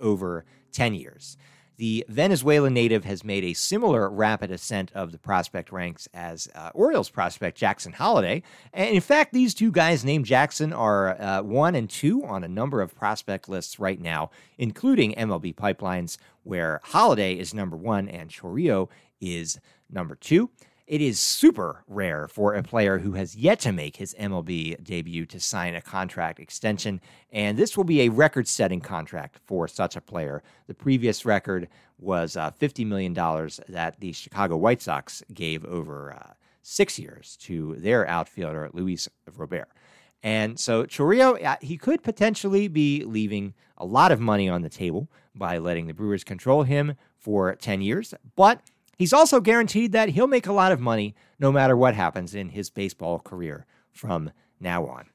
over 0.00 0.44
10 0.72 0.94
years. 0.94 1.36
The 1.76 2.04
Venezuelan 2.08 2.72
native 2.72 3.04
has 3.04 3.24
made 3.24 3.42
a 3.44 3.52
similar 3.52 4.08
rapid 4.08 4.52
ascent 4.52 4.92
of 4.94 5.10
the 5.10 5.18
prospect 5.18 5.72
ranks 5.72 6.08
as 6.14 6.48
uh, 6.54 6.70
Orioles 6.72 7.10
prospect 7.10 7.58
Jackson 7.58 7.92
Holliday. 7.92 8.42
And 8.72 8.94
in 8.94 9.00
fact, 9.00 9.32
these 9.32 9.54
two 9.54 9.72
guys 9.72 10.04
named 10.04 10.24
Jackson 10.24 10.72
are 10.72 11.20
uh, 11.20 11.42
one 11.42 11.74
and 11.74 11.90
two 11.90 12.24
on 12.24 12.44
a 12.44 12.48
number 12.48 12.80
of 12.80 12.94
prospect 12.94 13.48
lists 13.48 13.80
right 13.80 14.00
now, 14.00 14.30
including 14.56 15.14
MLB 15.14 15.54
Pipelines, 15.56 16.16
where 16.44 16.80
Holliday 16.84 17.34
is 17.38 17.52
number 17.52 17.76
one 17.76 18.08
and 18.08 18.30
Chourio 18.30 18.88
is 19.20 19.58
number 19.90 20.14
two. 20.14 20.50
It 20.86 21.00
is 21.00 21.18
super 21.18 21.82
rare 21.88 22.28
for 22.28 22.52
a 22.52 22.62
player 22.62 22.98
who 22.98 23.12
has 23.12 23.34
yet 23.34 23.58
to 23.60 23.72
make 23.72 23.96
his 23.96 24.14
MLB 24.20 24.84
debut 24.84 25.24
to 25.26 25.40
sign 25.40 25.74
a 25.74 25.80
contract 25.80 26.38
extension, 26.38 27.00
and 27.32 27.56
this 27.56 27.74
will 27.74 27.84
be 27.84 28.02
a 28.02 28.10
record 28.10 28.46
setting 28.46 28.82
contract 28.82 29.40
for 29.46 29.66
such 29.66 29.96
a 29.96 30.02
player. 30.02 30.42
The 30.66 30.74
previous 30.74 31.24
record 31.24 31.68
was 31.98 32.36
uh, 32.36 32.50
$50 32.50 32.86
million 32.86 33.14
that 33.14 33.98
the 34.00 34.12
Chicago 34.12 34.58
White 34.58 34.82
Sox 34.82 35.22
gave 35.32 35.64
over 35.64 36.12
uh, 36.12 36.34
six 36.60 36.98
years 36.98 37.38
to 37.42 37.76
their 37.78 38.06
outfielder, 38.06 38.68
Luis 38.74 39.08
Robert. 39.36 39.68
And 40.22 40.60
so 40.60 40.84
Chourio, 40.84 41.42
uh, 41.42 41.56
he 41.62 41.78
could 41.78 42.02
potentially 42.02 42.68
be 42.68 43.04
leaving 43.04 43.54
a 43.78 43.86
lot 43.86 44.12
of 44.12 44.20
money 44.20 44.50
on 44.50 44.60
the 44.60 44.68
table 44.68 45.08
by 45.34 45.56
letting 45.56 45.86
the 45.86 45.94
Brewers 45.94 46.24
control 46.24 46.64
him 46.64 46.96
for 47.16 47.54
10 47.54 47.80
years, 47.80 48.12
but 48.36 48.60
He's 48.96 49.12
also 49.12 49.40
guaranteed 49.40 49.92
that 49.92 50.10
he'll 50.10 50.26
make 50.26 50.46
a 50.46 50.52
lot 50.52 50.72
of 50.72 50.80
money 50.80 51.14
no 51.38 51.50
matter 51.50 51.76
what 51.76 51.94
happens 51.94 52.34
in 52.34 52.50
his 52.50 52.70
baseball 52.70 53.18
career 53.18 53.66
from 53.92 54.30
now 54.60 54.86
on. 54.86 55.06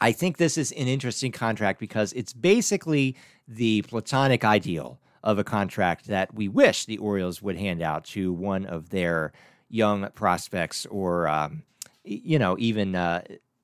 I 0.00 0.12
think 0.12 0.36
this 0.36 0.58
is 0.58 0.72
an 0.72 0.88
interesting 0.88 1.30
contract 1.30 1.78
because 1.78 2.12
it's 2.14 2.32
basically 2.32 3.16
the 3.46 3.82
platonic 3.82 4.44
ideal 4.44 4.98
of 5.22 5.38
a 5.38 5.44
contract 5.44 6.06
that 6.06 6.34
we 6.34 6.48
wish 6.48 6.84
the 6.84 6.98
Orioles 6.98 7.40
would 7.40 7.56
hand 7.56 7.80
out 7.80 8.04
to 8.06 8.32
one 8.32 8.66
of 8.66 8.90
their 8.90 9.32
young 9.68 10.10
prospects 10.10 10.86
or, 10.86 11.28
um, 11.28 11.62
you 12.04 12.38
know, 12.38 12.56
even 12.58 12.96
uh, 12.96 13.22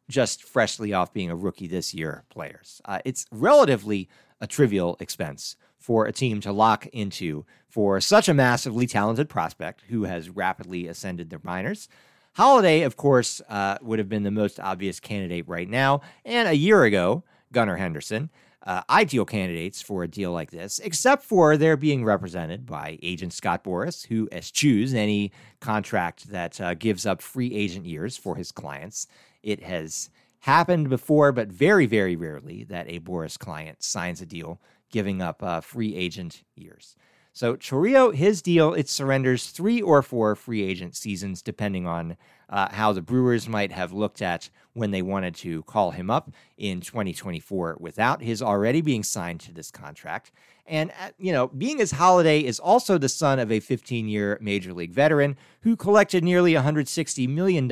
just 0.08 0.44
freshly 0.44 0.92
off 0.92 1.12
being 1.12 1.30
a 1.30 1.36
rookie 1.36 1.66
this 1.66 1.92
year 1.92 2.24
players. 2.30 2.80
Uh, 2.84 3.00
it's 3.04 3.26
relatively 3.32 4.08
a 4.40 4.46
trivial 4.46 4.96
expense 5.00 5.56
for 5.88 6.04
a 6.04 6.12
team 6.12 6.38
to 6.38 6.52
lock 6.52 6.86
into 6.88 7.46
for 7.66 7.98
such 7.98 8.28
a 8.28 8.34
massively 8.34 8.86
talented 8.86 9.26
prospect 9.26 9.84
who 9.88 10.02
has 10.04 10.28
rapidly 10.28 10.86
ascended 10.86 11.30
the 11.30 11.40
minors. 11.42 11.88
Holliday, 12.34 12.82
of 12.82 12.98
course, 12.98 13.40
uh, 13.48 13.78
would 13.80 13.98
have 13.98 14.08
been 14.10 14.22
the 14.22 14.30
most 14.30 14.60
obvious 14.60 15.00
candidate 15.00 15.48
right 15.48 15.66
now, 15.66 16.02
and 16.26 16.46
a 16.46 16.52
year 16.52 16.84
ago, 16.84 17.24
Gunnar 17.52 17.76
Henderson. 17.76 18.28
Uh, 18.62 18.82
ideal 18.90 19.24
candidates 19.24 19.80
for 19.80 20.02
a 20.02 20.08
deal 20.08 20.30
like 20.30 20.50
this, 20.50 20.78
except 20.80 21.22
for 21.22 21.56
they're 21.56 21.74
being 21.74 22.04
represented 22.04 22.66
by 22.66 22.98
agent 23.02 23.32
Scott 23.32 23.64
Boras, 23.64 24.06
who 24.08 24.28
eschews 24.30 24.92
any 24.92 25.32
contract 25.58 26.28
that 26.30 26.60
uh, 26.60 26.74
gives 26.74 27.06
up 27.06 27.22
free 27.22 27.54
agent 27.54 27.86
years 27.86 28.14
for 28.14 28.36
his 28.36 28.52
clients. 28.52 29.06
It 29.42 29.62
has 29.62 30.10
happened 30.40 30.90
before, 30.90 31.32
but 31.32 31.48
very, 31.48 31.86
very 31.86 32.14
rarely, 32.14 32.64
that 32.64 32.90
a 32.90 33.00
Boras 33.00 33.38
client 33.38 33.82
signs 33.82 34.20
a 34.20 34.26
deal 34.26 34.60
giving 34.90 35.20
up 35.22 35.42
uh, 35.42 35.60
free 35.60 35.94
agent 35.94 36.42
years. 36.54 36.96
So 37.32 37.54
Chourio, 37.54 38.12
his 38.12 38.42
deal, 38.42 38.74
it 38.74 38.88
surrenders 38.88 39.50
three 39.50 39.80
or 39.80 40.02
four 40.02 40.34
free 40.34 40.62
agent 40.62 40.96
seasons, 40.96 41.40
depending 41.40 41.86
on 41.86 42.16
uh, 42.48 42.68
how 42.70 42.92
the 42.92 43.00
Brewers 43.00 43.48
might 43.48 43.70
have 43.70 43.92
looked 43.92 44.20
at 44.20 44.50
when 44.72 44.90
they 44.90 45.02
wanted 45.02 45.36
to 45.36 45.62
call 45.62 45.92
him 45.92 46.10
up 46.10 46.32
in 46.56 46.80
2024 46.80 47.76
without 47.78 48.22
his 48.22 48.42
already 48.42 48.80
being 48.80 49.04
signed 49.04 49.38
to 49.40 49.52
this 49.52 49.70
contract. 49.70 50.32
And, 50.66 50.90
uh, 51.00 51.10
you 51.16 51.32
know, 51.32 51.46
being 51.46 51.80
as 51.80 51.92
Holliday 51.92 52.40
is 52.40 52.58
also 52.58 52.98
the 52.98 53.08
son 53.08 53.38
of 53.38 53.52
a 53.52 53.60
15 53.60 54.08
year 54.08 54.36
major 54.40 54.72
league 54.72 54.92
veteran 54.92 55.36
who 55.60 55.76
collected 55.76 56.24
nearly 56.24 56.54
$160 56.54 57.28
million 57.28 57.70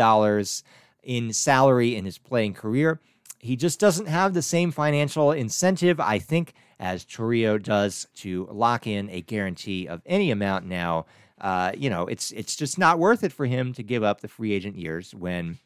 in 1.03 1.33
salary 1.33 1.97
in 1.97 2.05
his 2.05 2.19
playing 2.19 2.55
career. 2.55 3.01
He 3.39 3.57
just 3.57 3.79
doesn't 3.81 4.07
have 4.07 4.33
the 4.33 4.43
same 4.43 4.71
financial 4.71 5.33
incentive, 5.33 6.01
I 6.01 6.19
think, 6.19 6.55
as 6.79 7.05
Chourio 7.05 7.63
does 7.63 8.07
to 8.17 8.49
lock 8.51 8.87
in 8.87 9.09
a 9.11 9.21
guarantee 9.23 9.87
of 9.89 10.03
any 10.07 10.31
amount 10.31 10.67
now. 10.67 11.07
Uh, 11.41 11.73
you 11.77 11.91
know, 11.91 12.07
it's 12.07 12.33
it's 12.33 12.57
just 12.57 12.79
not 12.79 12.99
worth 12.99 13.23
it 13.23 13.33
for 13.33 13.47
him 13.47 13.73
to 13.75 13.83
give 13.83 14.03
up 14.03 14.21
the 14.21 14.29
free 14.29 14.53
agent 14.53 14.77
years 14.77 15.15
when 15.15 15.59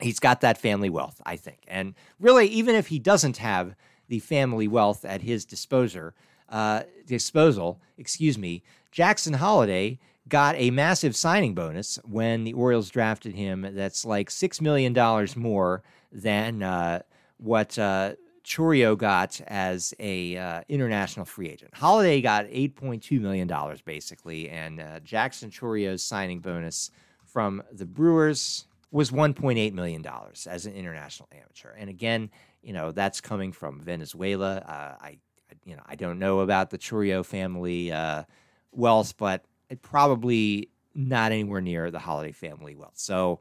he's 0.00 0.18
got 0.18 0.40
that 0.40 0.58
family 0.58 0.90
wealth, 0.90 1.20
I 1.24 1.36
think. 1.36 1.58
And 1.68 1.94
really, 2.18 2.46
even 2.48 2.74
if 2.74 2.88
he 2.88 2.98
doesn't 2.98 3.36
have 3.38 3.74
the 4.08 4.18
family 4.18 4.68
wealth 4.68 5.04
at 5.04 5.22
his 5.22 5.44
disposer, 5.44 6.14
uh, 6.48 6.82
disposal, 7.06 7.80
excuse 7.96 8.36
me, 8.36 8.62
Jackson 8.90 9.34
Holliday 9.34 9.98
got 10.28 10.54
a 10.56 10.70
massive 10.70 11.14
signing 11.14 11.54
bonus 11.54 11.98
when 12.04 12.44
the 12.44 12.52
Orioles 12.54 12.90
drafted 12.90 13.34
him. 13.34 13.66
That's 13.74 14.04
like 14.04 14.30
six 14.30 14.60
million 14.60 14.92
dollars 14.92 15.36
more 15.36 15.82
than 16.12 16.62
uh, 16.62 17.02
what 17.38 17.78
uh, 17.78 18.14
Chourio 18.44 18.96
got 18.96 19.40
as 19.46 19.94
a 19.98 20.36
uh, 20.36 20.60
international 20.68 21.24
free 21.24 21.48
agent. 21.48 21.74
Holliday 21.74 22.20
got 22.20 22.46
eight 22.50 22.76
point 22.76 23.02
two 23.02 23.20
million 23.20 23.48
dollars 23.48 23.80
basically, 23.80 24.50
and 24.50 24.80
uh, 24.80 25.00
Jackson 25.00 25.50
Chourio's 25.50 26.02
signing 26.02 26.40
bonus 26.40 26.90
from 27.24 27.62
the 27.72 27.86
Brewers 27.86 28.66
was 28.90 29.10
one 29.10 29.34
point 29.34 29.58
eight 29.58 29.74
million 29.74 30.02
dollars 30.02 30.46
as 30.46 30.66
an 30.66 30.74
international 30.74 31.28
amateur. 31.32 31.72
And 31.72 31.88
again, 31.88 32.30
you 32.62 32.72
know 32.72 32.92
that's 32.92 33.20
coming 33.20 33.50
from 33.50 33.80
Venezuela. 33.80 34.56
Uh, 34.58 35.04
I, 35.04 35.18
you 35.64 35.74
know, 35.74 35.82
I 35.86 35.96
don't 35.96 36.18
know 36.18 36.40
about 36.40 36.70
the 36.70 36.78
Chourio 36.78 37.24
family 37.24 37.90
uh, 37.90 38.24
wealth, 38.72 39.16
but 39.16 39.44
it 39.70 39.80
probably 39.80 40.68
not 40.94 41.32
anywhere 41.32 41.62
near 41.62 41.90
the 41.90 41.98
Holliday 41.98 42.32
family 42.32 42.76
wealth. 42.76 42.96
So 42.96 43.40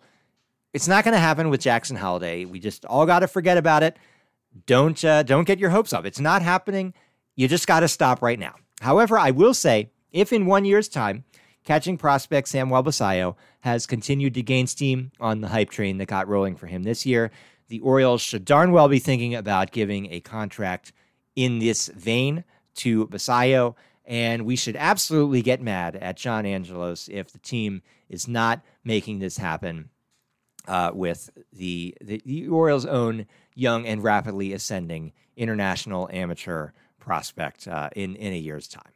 it's 0.74 0.88
not 0.88 1.04
going 1.04 1.14
to 1.14 1.20
happen 1.20 1.50
with 1.50 1.62
Jackson 1.62 1.96
Holliday. 1.96 2.46
We 2.46 2.60
just 2.60 2.86
all 2.86 3.06
got 3.06 3.20
to 3.20 3.28
forget 3.28 3.58
about 3.58 3.84
it. 3.84 3.98
Don't 4.66 5.04
uh, 5.04 5.24
don't 5.24 5.46
get 5.46 5.60
your 5.60 5.72
hopes 5.72 5.94
up. 5.94 6.06
It's 6.06 6.20
not 6.20 6.42
happening. 6.42 6.94
You 7.36 7.48
just 7.48 7.68
got 7.68 7.80
to 7.82 7.88
stop 7.88 8.22
right 8.22 8.40
now. 8.40 8.56
However, 8.82 9.18
I 9.18 9.32
will 9.32 9.54
say, 9.54 9.90
if 10.12 10.32
in 10.32 10.46
one 10.46 10.66
year's 10.66 10.88
time 10.88 11.24
catching 11.64 11.98
prospect 11.98 12.48
Samuel 12.48 12.84
Basallo 12.84 13.36
has 13.62 13.86
continued 13.86 14.34
to 14.36 14.42
gain 14.42 14.68
steam 14.68 15.12
on 15.20 15.42
the 15.42 15.48
hype 15.48 15.70
train 15.70 15.98
that 15.98 16.08
got 16.08 16.28
rolling 16.28 16.56
for 16.56 16.68
him 16.68 16.84
this 16.84 17.06
year. 17.06 17.32
The 17.70 17.80
Orioles 17.80 18.22
should 18.22 18.46
darn 18.46 18.72
well 18.72 18.88
be 18.88 19.00
thinking 19.00 19.34
about 19.34 19.72
giving 19.72 20.12
a 20.12 20.20
contract 20.20 20.92
in 21.36 21.60
this 21.60 21.88
vein 21.88 22.44
to 22.76 23.08
Basallo, 23.08 23.76
and 24.06 24.46
we 24.46 24.56
should 24.56 24.76
absolutely 24.76 25.42
get 25.42 25.62
mad 25.62 25.96
at 25.96 26.18
John 26.18 26.46
Angelos 26.46 27.08
if 27.12 27.32
the 27.32 27.40
team 27.40 27.82
is 28.10 28.28
not 28.28 28.62
making 28.84 29.20
this 29.20 29.38
happen 29.38 29.90
uh, 30.68 30.92
with 30.94 31.30
the, 31.52 31.96
the, 32.02 32.22
the 32.26 32.48
Orioles' 32.48 32.86
own 32.86 33.26
young 33.56 33.86
and 33.86 34.04
rapidly 34.04 34.54
ascending 34.54 35.14
international 35.36 36.10
amateur 36.12 36.72
prospect 37.00 37.68
uh, 37.68 37.90
in 37.96 38.16
in 38.16 38.34
a 38.34 38.38
year's 38.38 38.68
time. 38.68 38.92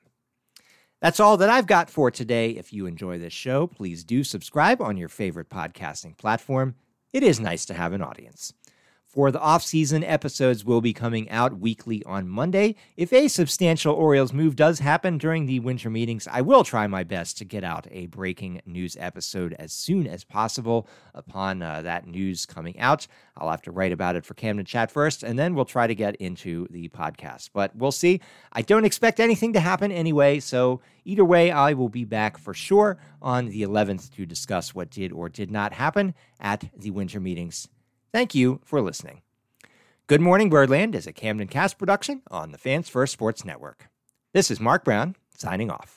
That's 1.02 1.20
all 1.20 1.38
that 1.38 1.50
I've 1.50 1.68
got 1.68 1.90
for 1.90 2.10
today. 2.10 2.52
If 2.52 2.74
you 2.74 2.88
enjoy 2.88 3.20
this 3.20 3.34
show, 3.34 3.68
please 3.68 4.04
do 4.04 4.24
subscribe 4.24 4.82
on 4.82 4.98
your 4.98 5.10
favorite 5.10 5.50
podcasting 5.50 6.18
platform. 6.18 6.76
It 7.14 7.22
is 7.22 7.40
nice 7.40 7.66
to 7.66 7.76
have 7.76 7.94
an 7.94 8.02
audience. 8.02 8.54
For 9.08 9.32
the 9.32 9.40
off-season 9.40 10.04
episodes 10.04 10.66
will 10.66 10.82
be 10.82 10.92
coming 10.92 11.30
out 11.30 11.60
weekly 11.60 12.04
on 12.04 12.28
Monday. 12.28 12.76
If 12.98 13.14
a 13.14 13.30
substantial 13.30 13.96
Orioles 13.96 14.34
move 14.34 14.58
does 14.58 14.80
happen 14.80 15.18
during 15.18 15.46
the 15.46 15.62
winter 15.62 15.90
meetings, 15.90 16.28
I 16.30 16.42
will 16.42 16.66
try 16.66 16.88
my 16.88 17.06
best 17.06 17.38
to 17.38 17.46
get 17.46 17.64
out 17.64 17.88
a 17.90 18.08
breaking 18.08 18.62
news 18.66 18.98
episode 19.00 19.56
as 19.58 19.72
soon 19.72 20.08
as 20.08 20.26
possible 20.26 20.90
upon 21.16 21.62
uh, 21.62 21.84
that 21.84 22.06
news 22.06 22.46
coming 22.46 22.78
out. 22.82 23.08
I'll 23.38 23.50
have 23.50 23.62
to 23.62 23.72
write 23.72 23.94
about 23.94 24.18
it 24.18 24.26
for 24.26 24.34
Camden 24.34 24.66
Chat 24.66 24.92
first, 24.92 25.24
and 25.24 25.40
then 25.40 25.56
we'll 25.56 25.64
try 25.64 25.88
to 25.88 25.96
get 25.96 26.18
into 26.18 26.68
the 26.70 26.90
podcast. 26.90 27.52
But 27.54 27.74
we'll 27.78 27.94
see. 27.94 28.20
I 28.52 28.62
don't 28.62 28.86
expect 28.86 29.22
anything 29.22 29.54
to 29.54 29.62
happen 29.62 29.90
anyway, 29.90 30.42
so 30.42 30.82
either 31.06 31.24
way, 31.24 31.50
I 31.50 31.72
will 31.72 31.90
be 31.90 32.04
back 32.04 32.38
for 32.38 32.54
sure 32.54 32.98
on 33.22 33.46
the 33.48 33.64
11th 33.64 34.14
to 34.16 34.26
discuss 34.26 34.76
what 34.76 34.90
did 34.90 35.14
or 35.14 35.30
did 35.30 35.50
not 35.50 35.72
happen 35.72 36.14
at 36.42 36.70
the 36.78 36.92
winter 36.92 37.22
meetings 37.22 37.70
Thank 38.12 38.34
you 38.34 38.62
for 38.64 38.82
listening. 38.82 39.22
Good 40.08 40.22
Morning 40.22 40.50
Birdland 40.50 40.96
is 40.96 41.06
a 41.06 41.12
Camden 41.12 41.48
Cast 41.48 41.78
production 41.78 42.22
on 42.32 42.52
the 42.52 42.58
Fans 42.58 42.88
First 42.88 43.14
Sports 43.14 43.44
Network. 43.44 43.90
This 44.34 44.50
is 44.50 44.60
Mark 44.60 44.86
Brown 44.86 45.16
signing 45.36 45.70
off. 45.70 45.96